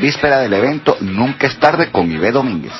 [0.08, 2.72] Víspera del evento Nunca es tarde con Ibe Domínguez.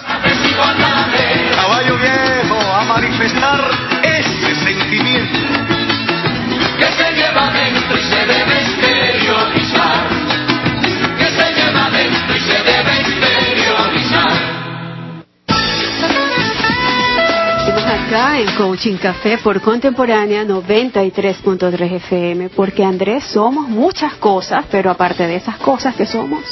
[1.54, 3.70] Caballo viejo a manifestar
[4.02, 5.38] ese sentimiento.
[6.78, 10.06] Que se lleva dentro y se debe exteriorizar.
[11.18, 14.48] Que se lleva dentro y se debe exteriorizar.
[18.08, 25.26] Acá en Coaching Café por Contemporánea 93.3 FM, porque Andrés somos muchas cosas, pero aparte
[25.26, 26.42] de esas cosas que somos,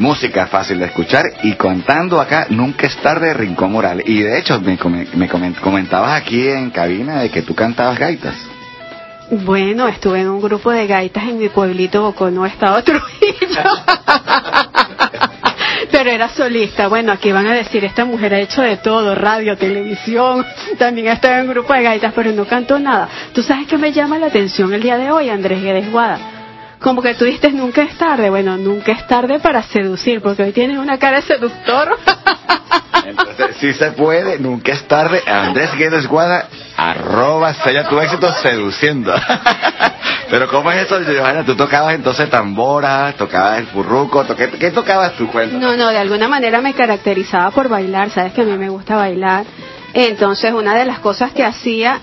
[0.00, 4.06] Música fácil de escuchar y contando acá Nunca es tarde de Rincón Morales.
[4.08, 4.78] Y de hecho me,
[5.14, 8.34] me comen- comentabas aquí en cabina de que tú cantabas gaitas.
[9.30, 13.36] bueno, estuve en un grupo de gaitas en mi pueblito Boconó, Estado Trujillo.
[15.92, 16.88] Pero era solista.
[16.88, 20.46] Bueno, aquí van a decir, esta mujer ha hecho de todo, radio, televisión.
[20.78, 23.06] También ha estado en un grupo de gaitas, pero no cantó nada.
[23.34, 26.18] ¿Tú sabes qué me llama la atención el día de hoy, Andrés Guedes Guada?
[26.80, 28.30] Como que tú dices, nunca es tarde.
[28.30, 31.96] Bueno, nunca es tarde para seducir, porque hoy tienes una cara de seductor.
[33.04, 35.22] Entonces, si se puede, nunca es tarde.
[35.26, 39.12] Andrés Guedes Guada, arroba, sella tu éxito seduciendo.
[40.30, 41.44] Pero ¿cómo es eso, Johanna?
[41.44, 45.56] Tú tocabas entonces tambora, tocabas el furruco, to- ¿qué, qué tocabas tú, cuenta?
[45.58, 48.96] No, no, de alguna manera me caracterizaba por bailar, sabes que a mí me gusta
[48.96, 49.44] bailar.
[49.92, 51.98] Entonces, una de las cosas que hacía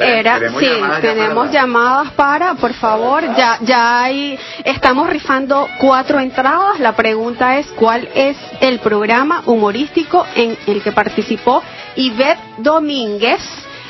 [0.00, 6.18] era, tenemos sí, llamadas tenemos llamadas para, por favor, ya, ya hay, estamos rifando cuatro
[6.20, 6.80] entradas.
[6.80, 11.62] La pregunta es, ¿cuál es el programa humorístico en el que participó
[11.96, 13.40] Ivette Domínguez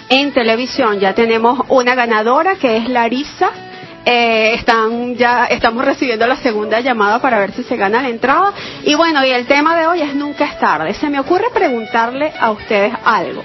[0.09, 1.01] en televisión?
[1.01, 3.51] Ya tenemos una ganadora que es Larisa.
[4.09, 8.53] Eh, están ya estamos recibiendo la segunda llamada para ver si se gana la entrada
[8.84, 12.32] y bueno y el tema de hoy es nunca es tarde se me ocurre preguntarle
[12.38, 13.42] a ustedes algo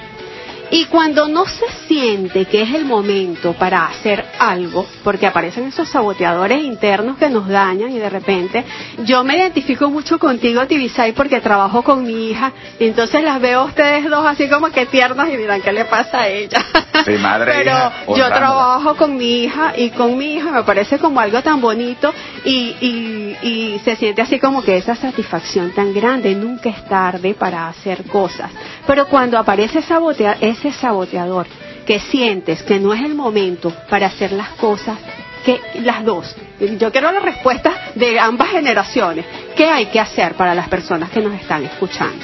[0.71, 5.89] y cuando no se siente que es el momento para hacer algo, porque aparecen esos
[5.89, 8.63] saboteadores internos que nos dañan y de repente,
[9.03, 13.59] yo me identifico mucho contigo, Tibisay, porque trabajo con mi hija, y entonces las veo
[13.61, 16.59] a ustedes dos así como que tiernos y dirán, ¿qué le pasa a ella?
[17.05, 20.99] Sí, madre, Pero hija, yo trabajo con mi hija y con mi hija me parece
[20.99, 22.13] como algo tan bonito
[22.45, 27.33] y, y, y se siente así como que esa satisfacción tan grande, nunca es tarde
[27.33, 28.51] para hacer cosas.
[28.85, 31.47] Pero cuando aparece sabotea- ese saboteador
[31.85, 34.97] que sientes que no es el momento para hacer las cosas,
[35.45, 36.35] que las dos,
[36.79, 41.19] yo quiero la respuesta de ambas generaciones, ¿qué hay que hacer para las personas que
[41.21, 42.23] nos están escuchando?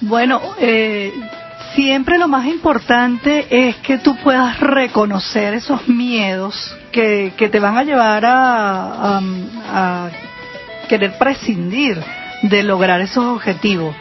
[0.00, 1.12] Bueno, eh,
[1.74, 7.78] siempre lo más importante es que tú puedas reconocer esos miedos que, que te van
[7.78, 9.20] a llevar a, a-
[9.72, 10.10] a
[10.88, 11.98] querer prescindir
[12.42, 13.94] de lograr esos objetivos.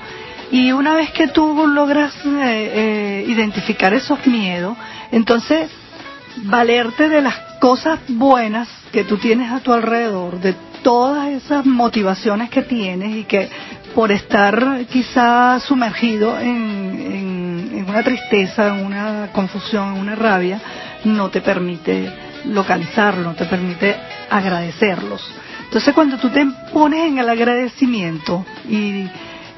[0.51, 4.77] Y una vez que tú logras eh, eh, identificar esos miedos,
[5.11, 5.69] entonces
[6.43, 12.49] valerte de las cosas buenas que tú tienes a tu alrededor, de todas esas motivaciones
[12.49, 13.49] que tienes y que
[13.95, 16.47] por estar quizá sumergido en,
[17.71, 20.59] en- una tristeza, en una confusión, en una rabia,
[21.05, 22.11] no te permite
[22.45, 23.95] localizarlo, te permite
[24.29, 25.25] agradecerlos.
[25.65, 29.07] Entonces cuando tú te pones en el agradecimiento y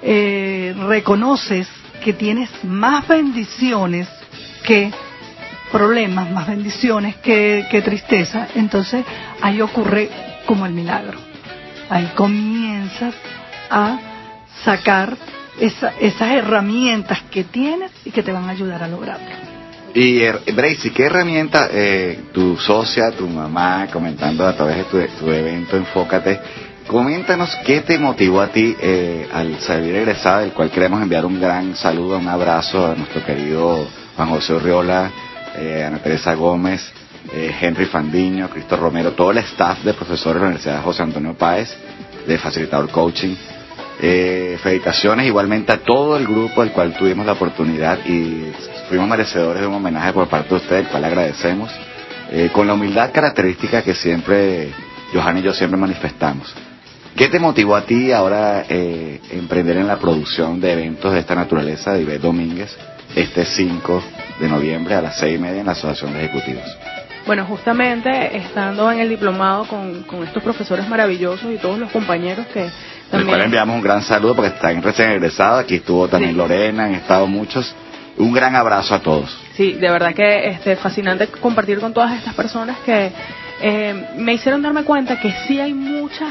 [0.01, 1.67] eh, reconoces
[2.03, 4.07] que tienes más bendiciones
[4.63, 4.91] que
[5.71, 8.47] problemas, más bendiciones que, tristeza.
[8.55, 9.03] Entonces
[9.41, 10.09] ahí ocurre
[10.45, 11.17] como el milagro.
[11.89, 13.13] Ahí comienzas
[13.69, 13.99] a
[14.63, 15.15] sacar
[15.59, 19.25] esa- esas herramientas que tienes y que te van a ayudar a lograrlo.
[19.93, 25.25] Y eh, Bracy, ¿qué herramienta eh, tu socia, tu mamá, comentando a través de tu,
[25.25, 26.39] tu evento Enfócate,
[26.87, 31.39] coméntanos qué te motivó a ti eh, al salir egresada, del cual queremos enviar un
[31.39, 35.11] gran saludo, un abrazo a nuestro querido Juan José Urriola,
[35.55, 36.91] eh, Ana Teresa Gómez,
[37.33, 41.33] eh, Henry Fandiño, Cristo Romero, todo el staff de profesores de la Universidad José Antonio
[41.33, 41.75] Páez,
[42.25, 43.35] de Facilitador Coaching.
[43.99, 48.51] Eh, felicitaciones igualmente a todo el grupo del cual tuvimos la oportunidad y
[48.87, 51.71] fuimos merecedores de un homenaje por parte de ustedes, el cual agradecemos,
[52.51, 54.71] con la humildad característica que siempre
[55.13, 56.53] Johanna y yo siempre manifestamos.
[57.17, 61.33] ¿Qué te motivó a ti ahora eh, emprender en la producción de eventos de esta
[61.33, 62.77] naturaleza de Ivette Domínguez
[63.15, 64.03] este 5
[64.39, 66.77] de noviembre a las 6 y media en la Asociación de Ejecutivos?
[67.25, 72.45] Bueno, justamente estando en el diplomado con, con estos profesores maravillosos y todos los compañeros
[72.53, 72.69] que
[73.09, 73.29] también...
[73.29, 75.63] cual enviamos un gran saludo porque están recién egresados.
[75.63, 76.37] Aquí estuvo también Sí.
[76.37, 77.73] Lorena, han estado muchos.
[78.17, 79.35] Un gran abrazo a todos.
[79.55, 83.11] Sí, de verdad que este fascinante compartir con todas estas personas que
[83.61, 86.27] eh, me hicieron darme cuenta que sí hay mucha,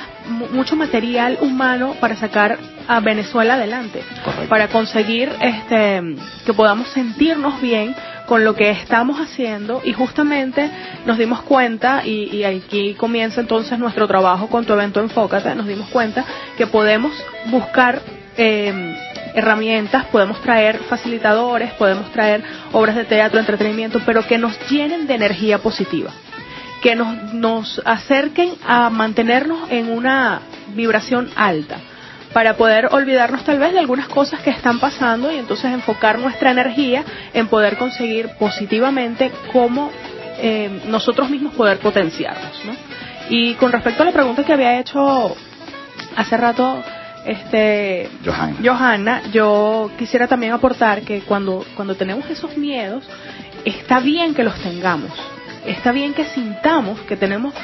[0.52, 2.58] mucho material humano para sacar
[2.88, 4.02] a Venezuela adelante,
[4.48, 7.94] para conseguir este que podamos sentirnos bien
[8.26, 9.82] con lo que estamos haciendo.
[9.84, 10.70] Y justamente
[11.04, 15.66] nos dimos cuenta y, y aquí comienza entonces nuestro trabajo con tu evento Enfócate, nos
[15.66, 16.24] dimos cuenta
[16.56, 17.12] que podemos
[17.46, 18.00] buscar
[18.36, 18.96] eh,
[19.34, 25.14] herramientas, podemos traer facilitadores, podemos traer obras de teatro, entretenimiento, pero que nos llenen de
[25.14, 26.10] energía positiva,
[26.82, 30.40] que nos, nos acerquen a mantenernos en una
[30.74, 31.78] vibración alta
[32.32, 36.50] para poder olvidarnos tal vez de algunas cosas que están pasando y entonces enfocar nuestra
[36.50, 37.02] energía
[37.32, 39.90] en poder conseguir positivamente cómo
[40.38, 42.62] eh, nosotros mismos poder potenciarnos.
[42.66, 42.72] ¿no?
[43.30, 45.34] Y con respecto a la pregunta que había hecho
[46.14, 46.82] hace rato
[47.24, 48.56] este Johanna.
[48.62, 53.02] Johanna, yo quisiera también aportar que cuando, cuando tenemos esos miedos,
[53.64, 55.10] está bien que los tengamos,
[55.66, 57.54] está bien que sintamos que tenemos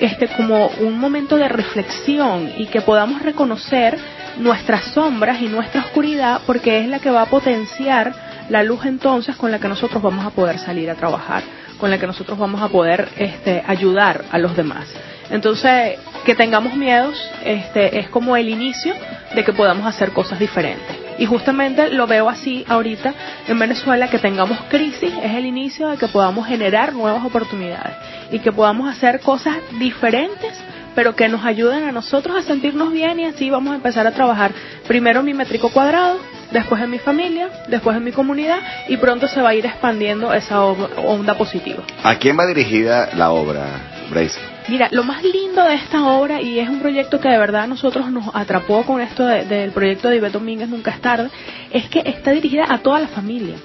[0.00, 3.98] este como un momento de reflexión y que podamos reconocer
[4.38, 8.12] nuestras sombras y nuestra oscuridad porque es la que va a potenciar
[8.48, 11.42] la luz entonces con la que nosotros vamos a poder salir a trabajar,
[11.78, 14.88] con la que nosotros vamos a poder este, ayudar a los demás.
[15.30, 18.94] Entonces, que tengamos miedos este, es como el inicio
[19.34, 20.96] de que podamos hacer cosas diferentes.
[21.22, 23.14] Y justamente lo veo así ahorita
[23.46, 27.94] en Venezuela, que tengamos crisis es el inicio de que podamos generar nuevas oportunidades
[28.32, 30.52] y que podamos hacer cosas diferentes,
[30.96, 34.10] pero que nos ayuden a nosotros a sentirnos bien y así vamos a empezar a
[34.10, 34.50] trabajar
[34.88, 36.18] primero en mi métrico cuadrado,
[36.50, 38.58] después en mi familia, después en mi comunidad
[38.88, 41.84] y pronto se va a ir expandiendo esa onda positiva.
[42.02, 43.64] ¿A quién va dirigida la obra,
[44.10, 44.40] Bracy?
[44.68, 47.66] Mira, lo más lindo de esta obra, y es un proyecto que de verdad a
[47.66, 51.30] nosotros nos atrapó con esto de- del proyecto de Ivette Domínguez Nunca es tarde,
[51.72, 53.56] es que está dirigida a toda la familia.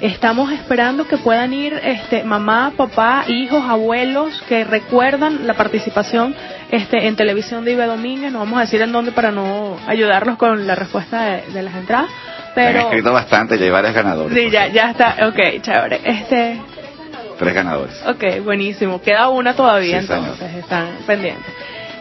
[0.00, 6.34] Estamos esperando que puedan ir este, mamá, papá, hijos, abuelos que recuerdan la participación
[6.72, 8.32] este, en televisión de Ivette Domínguez.
[8.32, 11.74] No vamos a decir en dónde para no ayudarlos con la respuesta de, de las
[11.76, 12.10] entradas.
[12.10, 14.36] Han Pero escrito bastante, ya hay varios ganadores.
[14.36, 15.16] sí, ya, ya está.
[15.28, 16.00] Ok, chévere.
[16.04, 16.60] Este,
[17.42, 18.02] Tres ganadores.
[18.06, 19.00] Ok, buenísimo.
[19.02, 20.22] Queda una todavía, Sí, señor.
[20.32, 21.52] entonces están pendientes.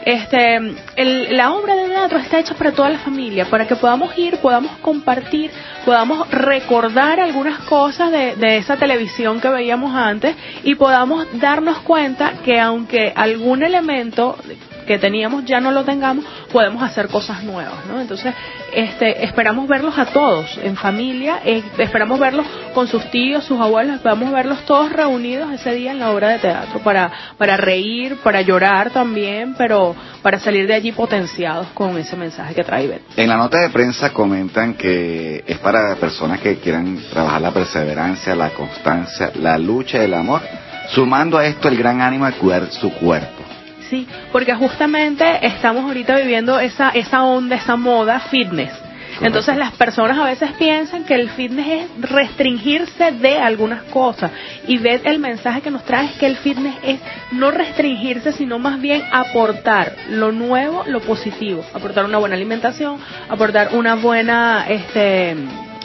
[0.04, 0.56] Este,
[0.96, 4.38] el- la obra de teatro está hecha para toda la familia, para que podamos ir,
[4.38, 5.52] podamos compartir,
[5.86, 12.34] podamos recordar algunas cosas de, de esa televisión que veíamos antes y podamos darnos cuenta
[12.44, 14.38] que aunque algún elemento
[14.86, 18.00] que teníamos ya no lo tengamos, podemos hacer cosas nuevas, ¿no?
[18.00, 18.34] Entonces,
[18.74, 23.96] este, esperamos verlos a todos en familia, eh, esperamos verlos con sus tíos, sus abuelos,
[23.96, 28.42] esperamos verlos todos reunidos ese día en la obra de teatro para, para reír, para
[28.42, 33.04] llorar también, pero para salir de allí potenciados con ese mensaje que trae Ivette.
[33.18, 38.36] En la nota de prensa comentan que es para personas que quieran trabajar la perseverancia,
[38.36, 40.42] la constancia, la lucha y el amor,
[40.90, 43.51] sumando a esto el gran ánimo de cuidar su cuerpo.
[43.92, 48.72] Sí, porque justamente estamos ahorita viviendo esa, esa onda, esa moda fitness.
[49.20, 54.32] Entonces las personas a veces piensan que el fitness es restringirse de algunas cosas.
[54.66, 57.02] Y ver el mensaje que nos trae es que el fitness es
[57.34, 63.76] no restringirse sino más bien aportar lo nuevo, lo positivo, aportar una buena alimentación, aportar
[63.76, 65.36] una buena este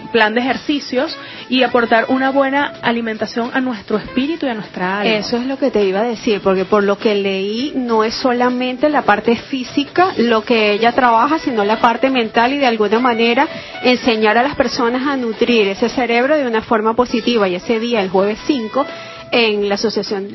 [0.08, 1.16] plan de ejercicios
[1.48, 5.14] y aportar una buena alimentación a nuestro espíritu y a nuestra alma.
[5.14, 8.14] Eso es lo que te iba a decir, porque por lo que leí no es
[8.14, 12.98] solamente la parte física lo que ella trabaja, sino la parte mental y de alguna
[12.98, 13.46] manera
[13.82, 17.48] enseñar a las personas a nutrir ese cerebro de una forma positiva.
[17.48, 18.86] Y ese día, el jueves 5,
[19.32, 20.28] en la asociación,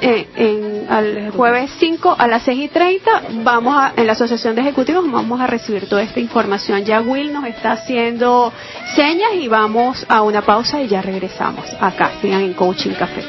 [0.00, 4.54] eh, en, al jueves 5 a las 6 y 30, vamos a, en la asociación
[4.54, 6.84] de ejecutivos vamos a recibir toda esta información.
[6.84, 8.52] Ya Will nos está haciendo
[8.94, 13.22] señas y vamos a una pausa y ya regresamos acá, sigan en Coaching Café.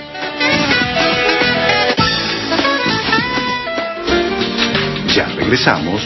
[5.16, 6.06] Ya regresamos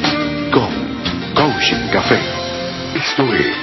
[0.52, 0.70] con
[1.34, 2.20] Coaching Café.
[2.96, 3.56] Esto es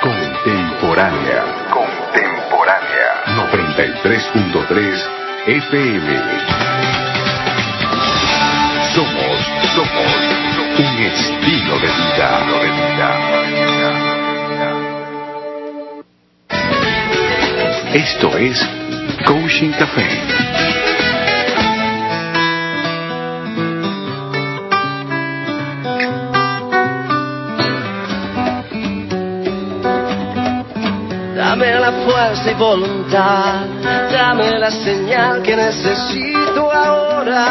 [0.00, 1.44] Contemporánea.
[1.72, 3.24] Contemporánea.
[3.52, 5.17] 93.3
[5.48, 6.08] FM.
[8.92, 9.38] Somos,
[9.74, 10.12] somos
[10.78, 12.28] un estilo de vida.
[12.60, 13.10] De vida.
[17.94, 18.68] Esto es
[19.24, 20.57] Coaching Café.
[31.90, 33.64] La fuerza y voluntad,
[34.12, 37.46] dame la señal que necesito ahora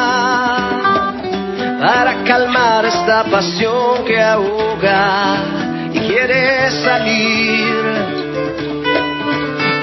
[1.82, 5.38] para calmar esta pasión que ahoga
[5.92, 7.84] y quiere salir.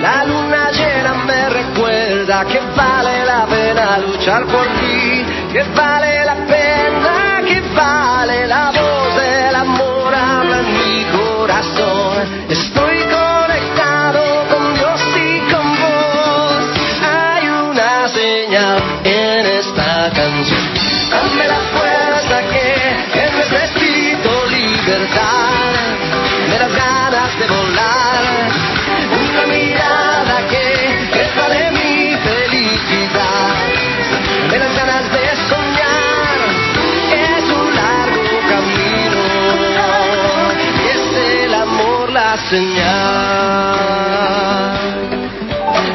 [0.02, 6.23] La luna llena me recuerda que vale la pena luchar por ti, que vale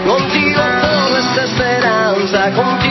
[0.05, 2.88] Contigo todo es esperanza, contigo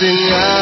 [0.00, 0.57] amor la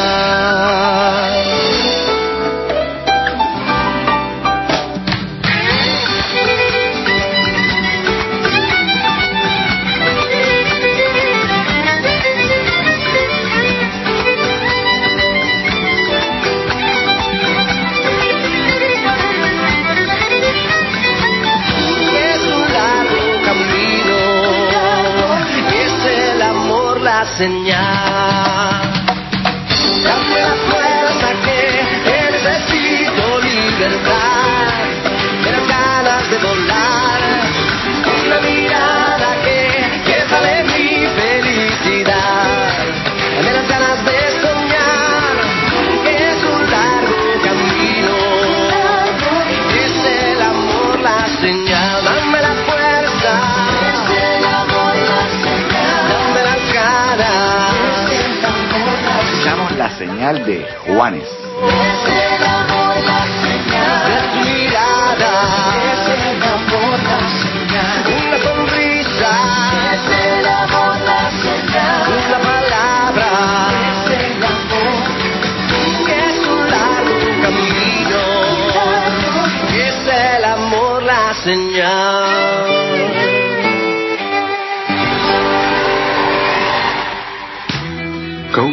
[60.27, 61.46] señal de Juanes.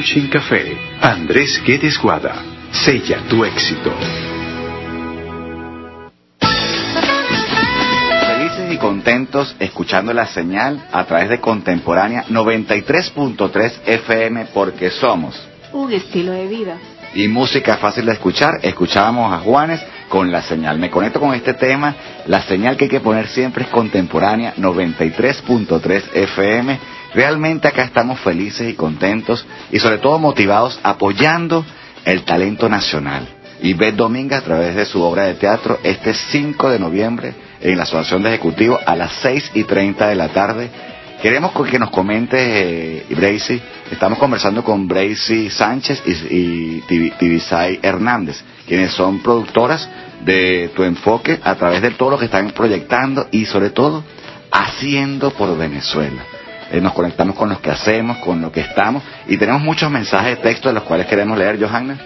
[0.05, 0.77] Coaching Café.
[1.01, 2.35] Andrés Guedes Guada.
[2.73, 3.91] Sella tu éxito.
[8.27, 15.43] Felices y contentos escuchando la señal a través de Contemporánea 93.3 FM porque somos.
[15.73, 16.77] Un estilo de vida.
[17.15, 19.81] Y música fácil de escuchar, escuchábamos a Juanes
[20.11, 20.79] con la señal.
[20.79, 21.95] Me conecto con este tema,
[22.27, 26.79] la señal que hay que poner siempre es contemporánea 93.3 FM
[27.15, 31.65] Realmente acá estamos felices y contentos y sobre todo motivados apoyando
[32.05, 33.27] el talento nacional.
[33.62, 37.77] Y Beth Domínguez a través de su obra de teatro este 5 de noviembre en
[37.77, 40.69] la Asociación de Ejecutivos a las 6 y 30 de la tarde.
[41.23, 47.79] Queremos que nos comente, eh, Bracy, estamos conversando con Bracy Sánchez y, y Tibi- Tibisay
[47.81, 49.89] Hernández, quienes son productoras
[50.25, 54.05] de Tu Enfoque a través de todo lo que están proyectando y sobre todo
[54.51, 56.23] haciendo por Venezuela.
[56.75, 60.37] Eh, nos conectamos con lo que hacemos, con lo que estamos y tenemos muchos mensajes
[60.37, 61.97] de texto de los cuales queremos leer, Johanna.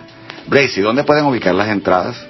[0.47, 2.25] Bracy, ¿dónde pueden ubicar las entradas?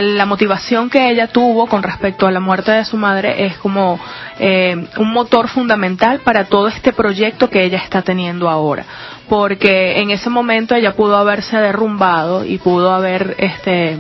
[0.02, 4.00] la motivación que ella tuvo con respecto a la muerte de su madre es como
[4.40, 8.86] eh, un motor fundamental para todo este proyecto que ella está teniendo ahora.
[9.28, 13.98] Porque en ese momento ella pudo haberse derrumbado y pudo haber este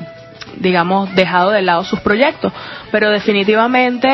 [0.57, 2.53] digamos dejado de lado sus proyectos.
[2.91, 4.07] Pero definitivamente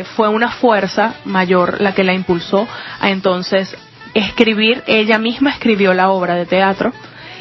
[0.00, 2.66] eh, fue una fuerza mayor la que la impulsó
[3.00, 3.76] a entonces
[4.14, 6.92] escribir ella misma escribió la obra de teatro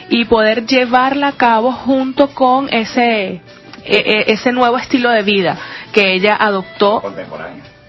[0.10, 3.42] y poder llevarla a cabo junto con ese
[3.88, 5.58] ese nuevo estilo de vida
[5.94, 7.02] que ella adoptó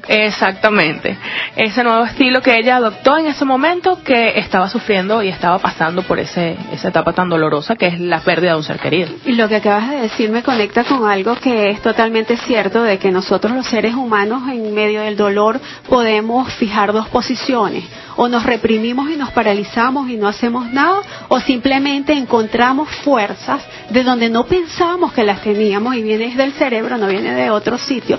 [0.09, 1.19] Exactamente.
[1.55, 6.03] Ese nuevo estilo que ella adoptó en ese momento que estaba sufriendo y estaba pasando
[6.03, 9.11] por ese, esa etapa tan dolorosa que es la pérdida de un ser querido.
[9.27, 12.99] Y lo que acabas de decir me conecta con algo que es totalmente cierto, de
[12.99, 17.85] que nosotros los seres humanos en medio del dolor podemos fijar dos posiciones.
[18.17, 24.03] O nos reprimimos y nos paralizamos y no hacemos nada, o simplemente encontramos fuerzas de
[24.03, 28.19] donde no pensábamos que las teníamos y viene del cerebro, no viene de otro sitio,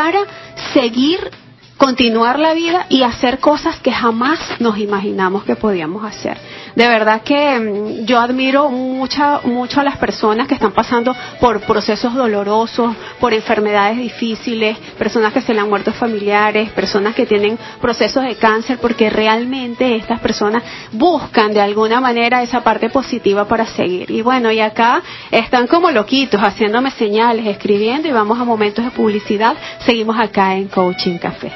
[0.00, 0.24] para
[0.72, 1.30] seguir,
[1.76, 6.38] continuar la vida y hacer cosas que jamás nos imaginamos que podíamos hacer.
[6.74, 11.60] De verdad que mm, yo admiro mucha, mucho a las personas que están pasando por
[11.60, 17.58] procesos dolorosos, por enfermedades difíciles, personas que se le han muerto familiares, personas que tienen
[17.80, 20.62] procesos de cáncer, porque realmente estas personas
[20.92, 24.10] buscan de alguna manera esa parte positiva para seguir.
[24.10, 28.90] Y bueno, y acá están como loquitos, haciéndome señales, escribiendo y vamos a momentos de
[28.90, 29.56] publicidad.
[29.80, 31.52] Seguimos acá en Coaching Café.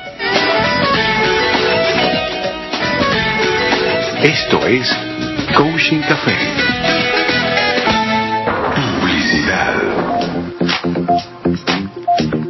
[4.25, 4.91] Esto es
[5.55, 6.35] Coaching Café.
[8.75, 9.75] Publicidad.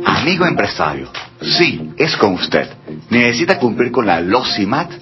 [0.05, 1.11] Amigo empresario,
[1.43, 2.69] sí, es con usted.
[3.11, 4.93] ¿Necesita cumplir con la LOCIMAT?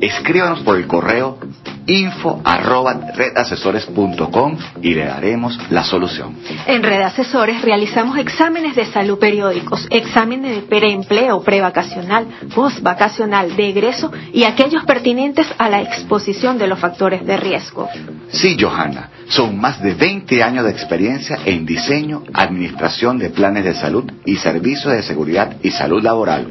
[0.00, 1.38] Escríbanos por el correo
[1.86, 6.36] info arroba redasesores.com y le daremos la solución.
[6.66, 14.12] En Red Asesores realizamos exámenes de salud periódicos, exámenes de preempleo, prevacacional, postvacacional, de egreso
[14.32, 17.88] y aquellos pertinentes a la exposición de los factores de riesgo.
[18.30, 23.74] Sí, Johanna, son más de 20 años de experiencia en diseño, administración de planes de
[23.74, 26.46] salud y servicios de seguridad y salud laboral.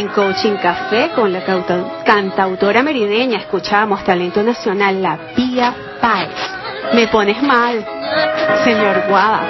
[0.08, 1.43] En Coaching Café con la
[2.05, 3.39] cantautora merideña.
[3.39, 6.30] Escuchamos talento nacional, la Pía Páez.
[6.93, 7.86] Me pones mal,
[8.64, 9.41] señor Guada.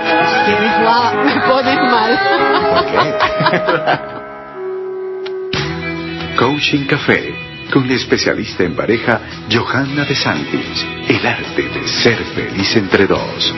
[0.45, 1.23] ¿Quién es Guada?
[1.23, 2.19] Me pones mal.
[6.37, 7.35] Coaching Café
[7.71, 9.19] con la especialista en pareja
[9.51, 10.85] Johanna de Santis.
[11.07, 13.53] El arte de ser feliz entre dos.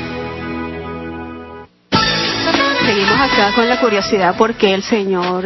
[2.85, 5.45] Seguimos acá con la curiosidad porque el señor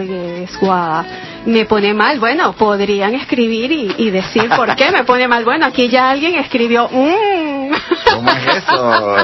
[0.61, 1.05] Guada
[1.45, 2.19] me pone mal.
[2.19, 5.43] Bueno, podrían escribir y, y decir por qué me pone mal.
[5.43, 7.71] Bueno, aquí ya alguien escribió, mmm.
[8.13, 9.17] ¿Cómo es eso?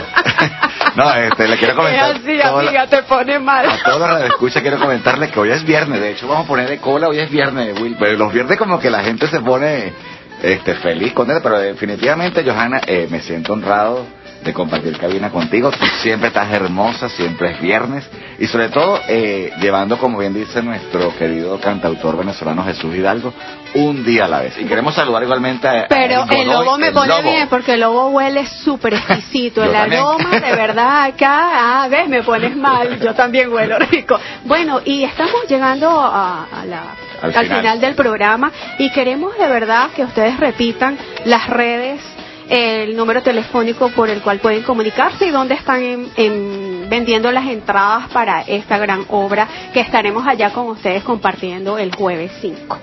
[0.96, 2.16] no, este, le quiero comentar.
[2.16, 3.70] así, amiga, te pone mal.
[3.70, 6.48] A todos los que escucha quiero comentarles que hoy es viernes, de hecho vamos a
[6.48, 9.40] poner de cola, hoy es viernes, Will, pero los viernes como que la gente se
[9.40, 9.94] pone
[10.42, 15.70] este feliz con él, pero definitivamente Johanna, eh, me siento honrado de compartir cabina contigo,
[15.72, 18.10] tú siempre estás hermosa, siempre es viernes,
[18.40, 23.34] y sobre todo eh, llevando, como bien dice nuestro querido cantautor venezolano Jesús Hidalgo,
[23.74, 24.58] un día a la vez.
[24.58, 25.82] Y queremos saludar igualmente a...
[25.84, 27.22] a Pero Eric el lobo me el pone lobo.
[27.32, 29.64] bien porque el lobo huele súper exquisito.
[29.70, 33.00] El aroma, de verdad, acá, ah, ves, me pones mal.
[33.00, 34.18] Yo también huelo rico.
[34.46, 36.82] Bueno, y estamos llegando a, a la,
[37.22, 37.58] Al al, final.
[37.60, 37.82] final.
[37.82, 42.02] del programa y queremos de verdad que ustedes repitan las redes,
[42.50, 47.46] el número telefónico por el cual pueden comunicarse y dónde están en- en- vendiendo las
[47.48, 52.78] entradas para esta gran obra que estaremos allá con ustedes compartiendo el jueves 5.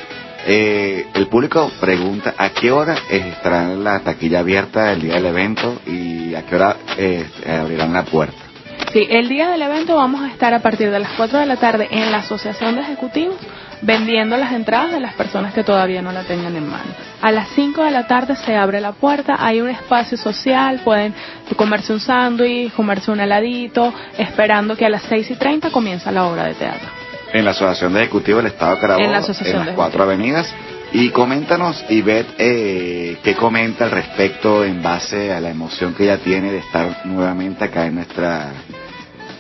[0.46, 5.80] Eh, el público pregunta a qué hora estará la taquilla abierta el día del evento
[5.86, 8.43] y a qué hora eh, abrirán la puerta.
[8.92, 11.58] Sí, el día del evento vamos a estar a partir de las 4 de la
[11.58, 13.38] tarde en la Asociación de Ejecutivos
[13.84, 16.92] vendiendo las entradas de las personas que todavía no la tengan en mano.
[17.22, 21.14] A las 5 de la tarde se abre la puerta, hay un espacio social, pueden
[21.56, 26.26] comerse un sándwich, comerse un heladito, esperando que a las 6 y 30 comienza la
[26.26, 26.90] obra de teatro.
[27.34, 30.04] En la Asociación de Ejecutivos del Estado de Carabobo, En la Asociación las de cuatro
[30.04, 30.54] avenidas.
[30.94, 36.20] Y coméntanos, Ivette, eh, qué comenta al respecto en base a la emoción que ella
[36.20, 38.52] tiene de estar nuevamente acá en nuestra,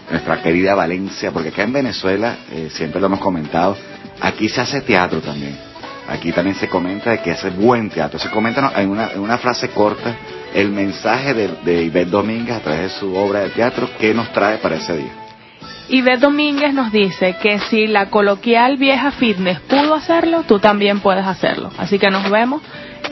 [0.10, 3.78] nuestra querida Valencia, porque acá en Venezuela, eh, siempre lo hemos comentado,
[4.20, 5.56] aquí se hace teatro también.
[6.10, 8.18] Aquí también se comenta de que hace buen teatro.
[8.18, 10.16] Se comenta en una, en una frase corta
[10.56, 14.32] el mensaje de, de Ivette Domínguez a través de su obra de teatro, ¿qué nos
[14.34, 15.23] trae para ese día?
[15.90, 21.26] Ivette Domínguez nos dice que si la coloquial vieja fitness pudo hacerlo, tú también puedes
[21.26, 21.72] hacerlo.
[21.78, 22.62] Así que nos vemos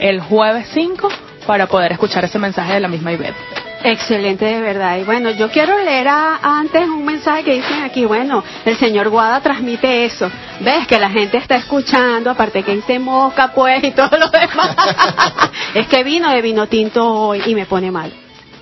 [0.00, 1.08] el jueves 5
[1.46, 3.36] para poder escuchar ese mensaje de la misma Ivette.
[3.84, 4.96] Excelente, de verdad.
[4.98, 8.04] Y bueno, yo quiero leer a- antes un mensaje que dicen aquí.
[8.04, 10.30] Bueno, el señor Guada transmite eso.
[10.60, 14.76] Ves que la gente está escuchando, aparte que dice mosca, pues, y todo lo demás.
[15.74, 18.12] es que vino de vino tinto hoy y me pone mal.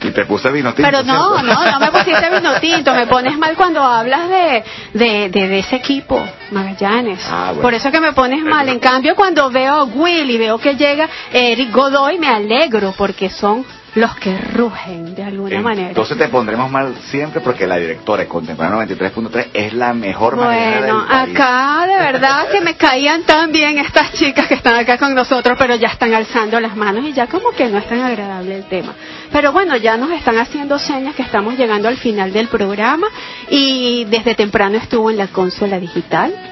[0.03, 1.43] Y te puse vino tinto, Pero no, ¿cierto?
[1.43, 4.65] no, no me pusiste vino tinto, me pones mal cuando hablas de,
[4.95, 7.21] de, de, de ese equipo, Magallanes.
[7.31, 7.63] Ah, bueno.
[7.63, 8.69] Por eso que me pones mal.
[8.69, 13.29] En cambio, cuando veo a Will y veo que llega Eric Godoy, me alegro porque
[13.29, 13.65] son
[13.95, 15.89] los que rugen de alguna manera.
[15.89, 20.79] Entonces te pondremos mal siempre porque la directora de Contemporáneo 93.3 es la mejor manera
[20.81, 21.37] Bueno, del país.
[21.37, 25.57] acá de verdad que me caían tan bien estas chicas que están acá con nosotros,
[25.59, 28.65] pero ya están alzando las manos y ya como que no es tan agradable el
[28.65, 28.95] tema.
[29.33, 33.07] Pero bueno, ya nos están haciendo señas que estamos llegando al final del programa
[33.49, 36.50] y desde temprano estuvo en la consola digital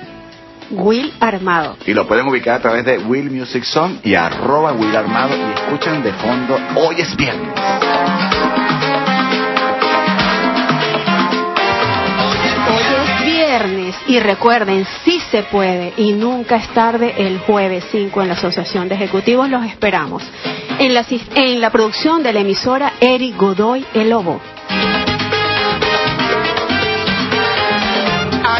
[0.70, 1.76] Will Armado.
[1.86, 5.52] Y lo pueden ubicar a través de Will Music Song y arroba Will Armado y
[5.52, 7.54] escuchan de fondo Hoy es Viernes.
[12.70, 18.22] Hoy es viernes y recuerden, sí se puede y nunca es tarde el jueves 5
[18.22, 19.48] en la Asociación de Ejecutivos.
[19.48, 20.22] Los esperamos.
[20.78, 21.04] En la,
[21.34, 24.40] en la producción de la emisora Eric Godoy El Lobo.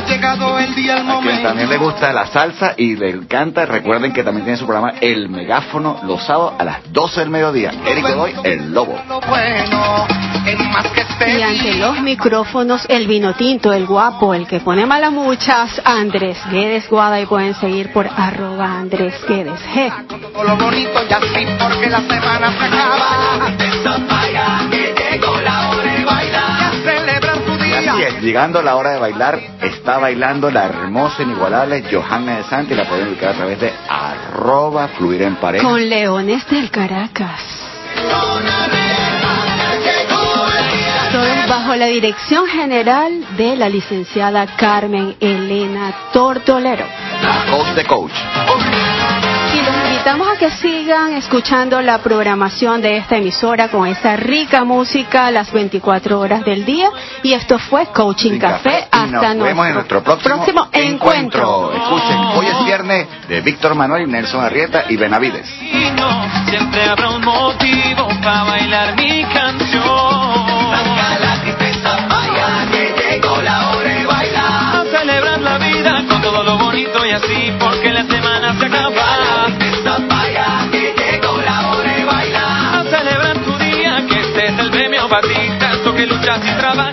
[0.08, 1.48] Llegado el día, el A quien momento.
[1.48, 5.28] también le gusta la salsa y le encanta, recuerden que también tiene su programa El
[5.28, 7.72] Megáfono los sábados a las 12 del mediodía.
[7.86, 8.98] Eric Godoy, El Lobo.
[11.26, 16.38] Y ante los micrófonos, el vino tinto, el guapo, el que pone mala muchas, Andrés
[16.50, 19.92] Guedes Guada y pueden seguir por arroba Andrés Guedes G.
[20.06, 23.28] Todo lo bonito y así porque la semana se acaba.
[28.20, 33.08] Llegando la hora de bailar, está bailando la hermosa, inigualable Johanna de Santi, la pueden
[33.08, 35.64] ubicar a través de arroba fluir en pareja.
[35.64, 37.40] Con Leones del Caracas.
[41.48, 46.84] Bajo la dirección general de la licenciada Carmen Elena Tortolero.
[47.50, 48.12] Coach de coach.
[50.08, 55.52] Invitamos a que sigan escuchando la programación de esta emisora con esa rica música las
[55.52, 56.90] 24 horas del día.
[57.22, 58.88] Y esto fue Coaching Café.
[58.90, 61.74] Y Hasta nos vemos en nuestro próximo, encuentro.
[61.74, 65.46] Escuchen, hoy es viernes de Víctor Manuel, Nelson Arrieta y Benavides.
[65.46, 69.82] Siempre habrá un motivo para bailar mi canción.
[69.82, 74.74] Saca la tristeza, vaya, que llegó la hora de bailar.
[74.74, 79.67] A celebrar la vida con todo lo bonito y así, porque la semana se acaba.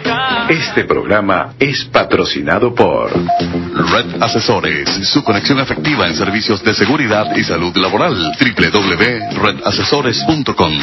[0.04, 0.16] Que.
[0.50, 7.44] Este programa es patrocinado por Red Asesores, su conexión efectiva en servicios de seguridad y
[7.44, 8.16] salud laboral.
[8.40, 10.74] www.redasesores.com.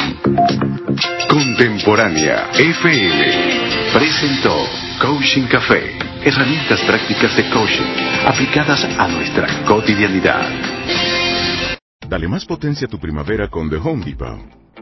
[1.29, 4.55] Contemporánea FM presentó
[5.01, 7.95] Coaching Café, herramientas prácticas de coaching
[8.25, 10.47] aplicadas a nuestra cotidianidad.
[12.07, 14.62] Dale más potencia a tu primavera con The Home Depot.